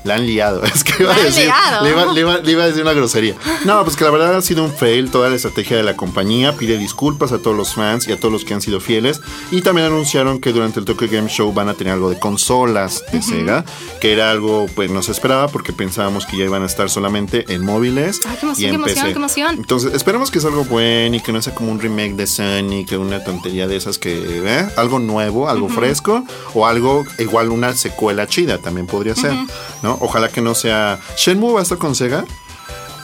la 0.04 0.14
han 0.14 0.26
liado. 0.26 0.62
Es 0.74 0.84
que 0.84 1.02
iba 1.02 1.14
a 1.14 1.18
decir, 1.18 1.44
liado. 1.44 1.84
le 1.84 1.90
iba, 1.90 2.12
le 2.12 2.20
iba- 2.20 2.38
le 2.38 2.52
iba 2.52 2.62
a 2.64 2.66
decir 2.66 2.82
una 2.82 2.92
grosería. 2.92 3.34
No, 3.64 3.82
pues 3.84 3.96
que 3.96 4.04
la 4.04 4.10
verdad 4.10 4.34
ha 4.36 4.42
sido 4.42 4.64
un 4.64 4.72
fail 4.72 5.10
toda 5.10 5.28
la 5.28 5.36
estrategia 5.36 5.76
de 5.76 5.82
la 5.82 5.96
compañía. 5.96 6.56
Pide 6.56 6.78
disculpas 6.78 7.32
a 7.32 7.38
todos 7.38 7.56
los 7.56 7.74
fans 7.74 8.08
y 8.08 8.12
a 8.12 8.16
todos 8.18 8.32
los 8.32 8.44
que 8.44 8.54
han 8.54 8.60
sido 8.62 8.80
fieles. 8.80 9.20
Y 9.50 9.60
también 9.62 9.86
anunciaron 9.86 10.40
que 10.40 10.52
durante 10.52 10.78
el 10.80 10.84
Tokyo 10.86 11.08
Game 11.10 11.28
Show 11.28 11.52
van 11.52 11.68
a 11.68 11.74
tener 11.74 11.92
algo 11.94 12.08
de 12.10 12.18
consolas 12.18 13.04
de 13.12 13.22
Sega, 13.22 13.64
que 14.00 14.12
era 14.12 14.30
algo 14.30 14.66
pues 14.74 14.90
no 14.90 15.02
se 15.02 15.12
esperaba 15.12 15.48
porque 15.48 15.72
pensábamos 15.72 16.26
que 16.26 16.36
ya 16.36 16.44
iban 16.44 16.62
a 16.62 16.66
estar 16.66 16.88
solamente 16.90 17.44
en 17.48 17.64
móviles 17.64 18.20
Ay, 18.26 18.36
qué 18.40 18.46
emoción, 18.46 18.62
y 18.62 18.64
en 18.64 18.70
qué 18.70 18.76
emoción, 18.76 18.94
PC. 19.04 19.12
qué 19.12 19.18
emoción. 19.18 19.54
Entonces, 19.56 19.94
esperemos 19.94 20.30
que 20.30 20.40
sea 20.40 20.50
algo 20.50 20.64
bueno 20.64 21.16
y 21.16 21.20
que 21.20 21.32
no 21.32 21.42
sea 21.42 21.54
como 21.54 21.70
un 21.72 21.80
remake 21.80 22.14
de 22.14 22.26
Sonic, 22.26 22.92
una 22.92 23.22
tontería 23.24 23.66
de 23.66 23.76
esas 23.76 23.98
que, 23.98 24.42
¿eh? 24.44 24.68
Algo 24.76 24.98
nuevo, 24.98 25.48
algo 25.48 25.68
fresco, 25.68 26.24
o 26.54 26.66
algo 26.66 27.04
igual 27.18 27.50
una 27.50 27.74
secuela 27.74 28.26
chida 28.26 28.58
también 28.58 28.86
podría 28.86 29.14
ser, 29.14 29.34
¿no? 29.82 29.89
Ojalá 30.00 30.28
que 30.28 30.40
no 30.40 30.54
sea. 30.54 31.00
¿Shenmue 31.16 31.52
va 31.54 31.60
a 31.60 31.62
estar 31.62 31.78
con 31.78 31.94
Sega? 31.94 32.24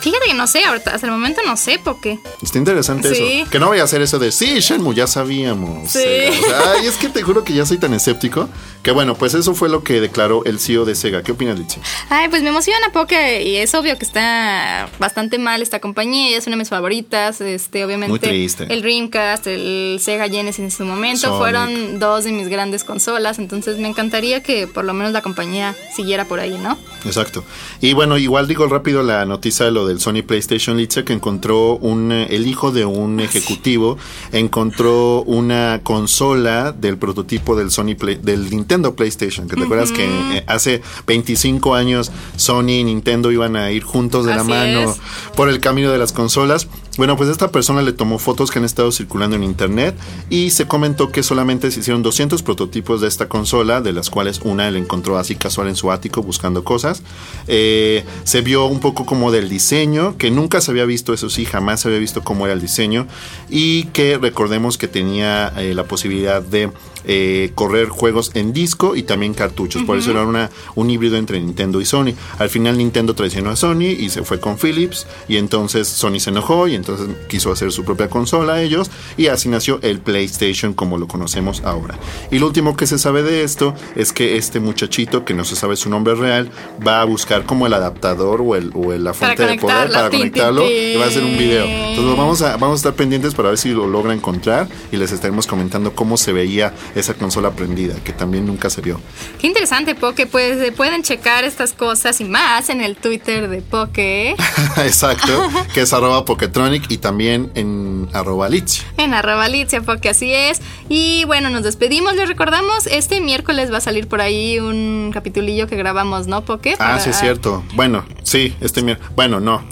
Fíjate 0.00 0.26
que 0.26 0.34
no 0.34 0.46
sé, 0.46 0.64
ahorita, 0.64 0.92
hasta 0.92 1.06
el 1.06 1.12
momento 1.12 1.40
no 1.46 1.56
sé 1.56 1.78
por 1.78 2.00
qué. 2.00 2.18
Está 2.42 2.58
interesante 2.58 3.14
Sí. 3.14 3.40
eso. 3.40 3.50
Que 3.50 3.58
no 3.58 3.68
vaya 3.68 3.82
a 3.84 3.86
ser 3.86 4.02
eso 4.02 4.18
de, 4.18 4.30
sí, 4.32 4.60
Shenmue, 4.60 4.94
ya 4.94 5.06
sabíamos. 5.06 5.90
Sí. 5.90 5.98
Sega". 6.00 6.30
O 6.30 6.48
sea, 6.48 6.72
ay, 6.78 6.86
es 6.86 6.96
que 6.96 7.08
te 7.08 7.22
juro 7.22 7.44
que 7.44 7.52
ya 7.54 7.66
soy 7.66 7.78
tan 7.78 7.92
escéptico. 7.94 8.48
Que 8.82 8.92
bueno, 8.92 9.16
pues 9.16 9.34
eso 9.34 9.52
fue 9.54 9.68
lo 9.68 9.82
que 9.82 10.00
declaró 10.00 10.44
el 10.44 10.60
CEO 10.60 10.84
de 10.84 10.94
Sega. 10.94 11.22
¿Qué 11.22 11.32
opinas, 11.32 11.58
Litsi? 11.58 11.80
Ay, 12.08 12.28
pues 12.28 12.42
me 12.42 12.50
emociona 12.50 12.90
porque 12.92 13.42
y 13.42 13.56
es 13.56 13.74
obvio 13.74 13.98
que 13.98 14.04
está 14.04 14.88
bastante 15.00 15.38
mal 15.38 15.60
esta 15.60 15.80
compañía, 15.80 16.36
es 16.38 16.46
una 16.46 16.54
de 16.54 16.60
mis 16.60 16.68
favoritas, 16.68 17.40
este 17.40 17.84
obviamente 17.84 18.10
Muy 18.10 18.18
triste. 18.20 18.66
el 18.72 18.82
Dreamcast, 18.82 19.46
el 19.48 19.98
Sega 20.00 20.28
Genesis 20.28 20.60
en 20.60 20.70
su 20.70 20.84
momento 20.84 21.22
Sonic. 21.22 21.38
fueron 21.38 21.98
dos 21.98 22.24
de 22.24 22.32
mis 22.32 22.46
grandes 22.48 22.84
consolas, 22.84 23.38
entonces 23.40 23.78
me 23.78 23.88
encantaría 23.88 24.42
que 24.42 24.66
por 24.68 24.84
lo 24.84 24.94
menos 24.94 25.12
la 25.12 25.20
compañía 25.22 25.74
siguiera 25.94 26.24
por 26.26 26.38
ahí, 26.38 26.56
¿no? 26.56 26.78
Exacto. 27.04 27.44
Y 27.80 27.92
bueno, 27.92 28.18
igual 28.18 28.46
digo 28.46 28.66
rápido 28.68 29.02
la 29.02 29.24
noticia 29.24 29.64
de 29.66 29.72
lo 29.72 29.86
del 29.86 29.95
Sony 30.00 30.22
PlayStation 30.26 30.76
Litze 30.76 31.04
que 31.04 31.12
encontró 31.12 31.76
un 31.76 32.12
eh, 32.12 32.26
el 32.30 32.46
hijo 32.46 32.72
de 32.72 32.84
un 32.84 33.20
ejecutivo 33.20 33.96
encontró 34.32 35.22
una 35.22 35.80
consola 35.82 36.72
del 36.72 36.96
prototipo 36.98 37.56
del 37.56 37.70
Sony 37.70 37.94
Play- 37.98 38.18
del 38.22 38.50
Nintendo 38.50 38.94
PlayStation, 38.94 39.48
que 39.48 39.56
te 39.56 39.64
acuerdas 39.64 39.92
que 39.92 40.04
eh, 40.04 40.44
hace 40.46 40.82
25 41.06 41.74
años 41.74 42.10
Sony 42.36 42.70
y 42.80 42.84
Nintendo 42.84 43.30
iban 43.32 43.56
a 43.56 43.70
ir 43.70 43.82
juntos 43.82 44.24
de 44.26 44.34
la 44.34 44.44
mano 44.44 44.90
es. 44.92 44.96
por 45.34 45.48
el 45.48 45.60
camino 45.60 45.90
de 45.90 45.98
las 45.98 46.12
consolas 46.12 46.68
Bueno, 46.96 47.16
pues 47.16 47.28
esta 47.28 47.50
persona 47.50 47.82
le 47.82 47.92
tomó 47.92 48.18
fotos 48.18 48.50
que 48.50 48.58
han 48.58 48.64
estado 48.64 48.90
circulando 48.90 49.36
en 49.36 49.44
internet 49.44 49.94
y 50.30 50.50
se 50.50 50.66
comentó 50.66 51.12
que 51.12 51.22
solamente 51.22 51.70
se 51.70 51.80
hicieron 51.80 52.02
200 52.02 52.42
prototipos 52.42 53.02
de 53.02 53.08
esta 53.08 53.28
consola, 53.28 53.82
de 53.82 53.92
las 53.92 54.08
cuales 54.08 54.40
una 54.44 54.66
él 54.68 54.76
encontró 54.76 55.18
así 55.18 55.36
casual 55.36 55.68
en 55.68 55.76
su 55.76 55.92
ático 55.92 56.22
buscando 56.22 56.64
cosas. 56.64 57.02
Eh, 57.48 58.04
se 58.24 58.40
vio 58.40 58.64
un 58.66 58.80
poco 58.80 59.04
como 59.04 59.30
del 59.30 59.48
diseño, 59.50 60.16
que 60.16 60.30
nunca 60.30 60.60
se 60.62 60.70
había 60.70 60.86
visto, 60.86 61.12
eso 61.12 61.28
sí, 61.28 61.44
jamás 61.44 61.80
se 61.80 61.88
había 61.88 62.00
visto 62.00 62.24
cómo 62.24 62.46
era 62.46 62.54
el 62.54 62.60
diseño 62.60 63.06
y 63.50 63.84
que 63.84 64.16
recordemos 64.16 64.78
que 64.78 64.88
tenía 64.88 65.52
eh, 65.58 65.74
la 65.74 65.84
posibilidad 65.84 66.40
de 66.40 66.70
eh, 67.08 67.52
correr 67.54 67.88
juegos 67.88 68.32
en 68.34 68.52
disco 68.52 68.96
y 68.96 69.02
también 69.02 69.32
cartuchos. 69.32 69.84
Por 69.84 69.98
eso 69.98 70.10
era 70.10 70.24
una, 70.24 70.50
un 70.74 70.90
híbrido 70.90 71.16
entre 71.16 71.40
Nintendo 71.40 71.80
y 71.80 71.84
Sony. 71.84 72.14
Al 72.38 72.48
final 72.48 72.78
Nintendo 72.78 73.14
traicionó 73.14 73.50
a 73.50 73.56
Sony 73.56 73.94
y 73.96 74.10
se 74.10 74.24
fue 74.24 74.40
con 74.40 74.58
Philips 74.58 75.06
y 75.28 75.36
entonces 75.36 75.86
Sony 75.86 76.18
se 76.18 76.30
enojó 76.30 76.66
y 76.66 76.74
entonces 76.74 76.85
quiso 77.28 77.52
hacer 77.52 77.72
su 77.72 77.84
propia 77.84 78.08
consola 78.08 78.62
ellos 78.62 78.90
y 79.16 79.28
así 79.28 79.48
nació 79.48 79.78
el 79.82 80.00
PlayStation 80.00 80.74
como 80.74 80.98
lo 80.98 81.08
conocemos 81.08 81.62
ahora. 81.64 81.98
Y 82.30 82.38
lo 82.38 82.46
último 82.46 82.76
que 82.76 82.86
se 82.86 82.98
sabe 82.98 83.22
de 83.22 83.42
esto 83.42 83.74
es 83.94 84.12
que 84.12 84.36
este 84.36 84.60
muchachito, 84.60 85.24
que 85.24 85.34
no 85.34 85.44
se 85.44 85.56
sabe 85.56 85.76
su 85.76 85.90
nombre 85.90 86.14
real, 86.14 86.50
va 86.86 87.00
a 87.00 87.04
buscar 87.04 87.44
como 87.44 87.66
el 87.66 87.74
adaptador 87.74 88.40
o, 88.40 88.56
el, 88.56 88.70
o 88.74 88.92
la 88.92 89.14
fuente 89.14 89.46
de 89.46 89.56
poder 89.58 89.90
para 89.90 90.10
conectarlo 90.10 90.68
y 90.70 90.96
va 90.96 91.04
a 91.04 91.08
hacer 91.08 91.24
un 91.24 91.36
video. 91.36 91.64
Entonces 91.64 92.16
vamos 92.16 92.42
a, 92.42 92.56
vamos 92.56 92.74
a 92.74 92.76
estar 92.76 92.94
pendientes 92.94 93.34
para 93.34 93.50
ver 93.50 93.58
si 93.58 93.70
lo 93.70 93.86
logra 93.86 94.12
encontrar 94.12 94.68
y 94.92 94.96
les 94.96 95.12
estaremos 95.12 95.46
comentando 95.46 95.94
cómo 95.94 96.16
se 96.16 96.32
veía 96.32 96.74
esa 96.94 97.14
consola 97.14 97.50
prendida, 97.52 97.94
que 98.04 98.12
también 98.12 98.46
nunca 98.46 98.70
se 98.70 98.80
vio. 98.80 99.00
Qué 99.40 99.46
interesante, 99.46 99.94
Poke. 99.94 100.26
Pues 100.26 100.60
eh, 100.60 100.72
pueden 100.72 101.02
checar 101.02 101.44
estas 101.44 101.72
cosas 101.72 102.20
y 102.20 102.24
más 102.24 102.68
en 102.70 102.80
el 102.80 102.96
Twitter 102.96 103.48
de 103.48 103.62
Poke. 103.62 104.36
Exacto, 104.78 105.48
que 105.72 105.82
es 105.82 105.92
arroba 105.92 106.24
Poketronic 106.24 106.75
y 106.88 106.98
también 106.98 107.50
en 107.54 108.08
arroba 108.12 108.48
Litzia. 108.48 108.84
En 108.96 109.14
arroba 109.14 109.48
Litzia, 109.48 109.80
Poke, 109.82 110.08
así 110.08 110.32
es. 110.32 110.60
Y 110.88 111.24
bueno, 111.26 111.50
nos 111.50 111.62
despedimos, 111.62 112.14
les 112.14 112.28
recordamos, 112.28 112.86
este 112.86 113.20
miércoles 113.20 113.72
va 113.72 113.78
a 113.78 113.80
salir 113.80 114.08
por 114.08 114.20
ahí 114.20 114.58
un 114.58 115.10
capitulillo 115.12 115.66
que 115.66 115.76
grabamos, 115.76 116.26
¿no, 116.26 116.44
Poke? 116.44 116.76
Ah, 116.78 116.98
sí, 117.00 117.10
es 117.10 117.18
cierto. 117.18 117.62
Bueno, 117.74 118.04
sí, 118.22 118.54
este 118.60 118.82
miércoles. 118.82 119.12
Bueno, 119.14 119.40
no, 119.40 119.62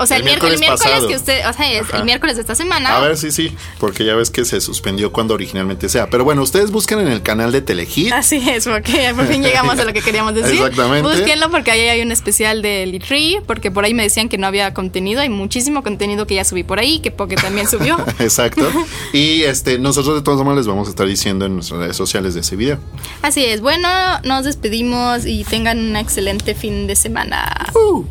o 0.00 0.06
sea, 0.06 0.16
el, 0.16 0.24
miércoles, 0.24 0.58
que 0.60 1.14
usted, 1.14 1.46
o 1.46 1.52
sea, 1.52 1.72
es 1.72 1.86
el 1.92 2.04
miércoles 2.04 2.36
de 2.36 2.40
esta 2.40 2.54
semana. 2.54 2.96
A 2.96 3.00
ver, 3.00 3.18
sí, 3.18 3.30
sí, 3.30 3.54
porque 3.78 4.04
ya 4.04 4.14
ves 4.14 4.30
que 4.30 4.46
se 4.46 4.60
suspendió 4.62 5.12
cuando 5.12 5.34
originalmente 5.34 5.90
sea. 5.90 6.08
Pero 6.08 6.24
bueno, 6.24 6.42
ustedes 6.42 6.70
busquen 6.70 7.00
en 7.00 7.08
el 7.08 7.20
canal 7.20 7.52
de 7.52 7.60
Telehit. 7.60 8.10
Así 8.12 8.36
es, 8.48 8.66
porque 8.66 9.12
por 9.14 9.26
fin 9.26 9.42
llegamos 9.42 9.78
a 9.78 9.84
lo 9.84 9.92
que 9.92 10.00
queríamos 10.00 10.34
decir. 10.34 10.54
Exactamente. 10.54 11.06
Búsquenlo 11.06 11.50
porque 11.50 11.70
ahí 11.70 11.80
hay 11.82 12.00
un 12.00 12.12
especial 12.12 12.62
de 12.62 12.86
Litri, 12.86 13.40
porque 13.46 13.70
por 13.70 13.84
ahí 13.84 13.92
me 13.92 14.02
decían 14.02 14.30
que 14.30 14.38
no 14.38 14.46
había 14.46 14.72
contenido. 14.72 15.20
Hay 15.20 15.28
muchísimo 15.28 15.82
contenido 15.82 16.26
que 16.26 16.36
ya 16.36 16.44
subí 16.44 16.62
por 16.62 16.78
ahí, 16.78 17.00
que 17.00 17.10
Poke 17.10 17.36
también 17.36 17.68
subió. 17.68 17.98
Exacto. 18.18 18.70
Y 19.12 19.42
este, 19.42 19.78
nosotros 19.78 20.14
de 20.14 20.22
todas 20.22 20.38
maneras 20.40 20.58
les 20.58 20.66
vamos 20.66 20.86
a 20.86 20.90
estar 20.90 21.06
diciendo 21.06 21.44
en 21.44 21.56
nuestras 21.56 21.80
redes 21.80 21.96
sociales 21.96 22.34
de 22.34 22.40
ese 22.40 22.56
video. 22.56 22.78
Así 23.22 23.44
es. 23.44 23.60
Bueno, 23.60 23.88
nos 24.24 24.44
despedimos 24.44 25.26
y 25.26 25.44
tengan 25.44 25.78
un 25.78 25.96
excelente 25.96 26.54
fin 26.54 26.86
de 26.86 26.96
semana. 26.96 27.70
Uh. 27.74 28.04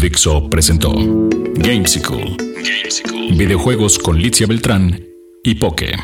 Dixo 0.00 0.50
presentó 0.50 0.92
Gamesicle. 1.54 2.36
Videojuegos 3.36 3.98
con 3.98 4.18
Licia 4.18 4.46
Beltrán 4.46 5.02
y 5.42 5.54
Poke. 5.54 5.96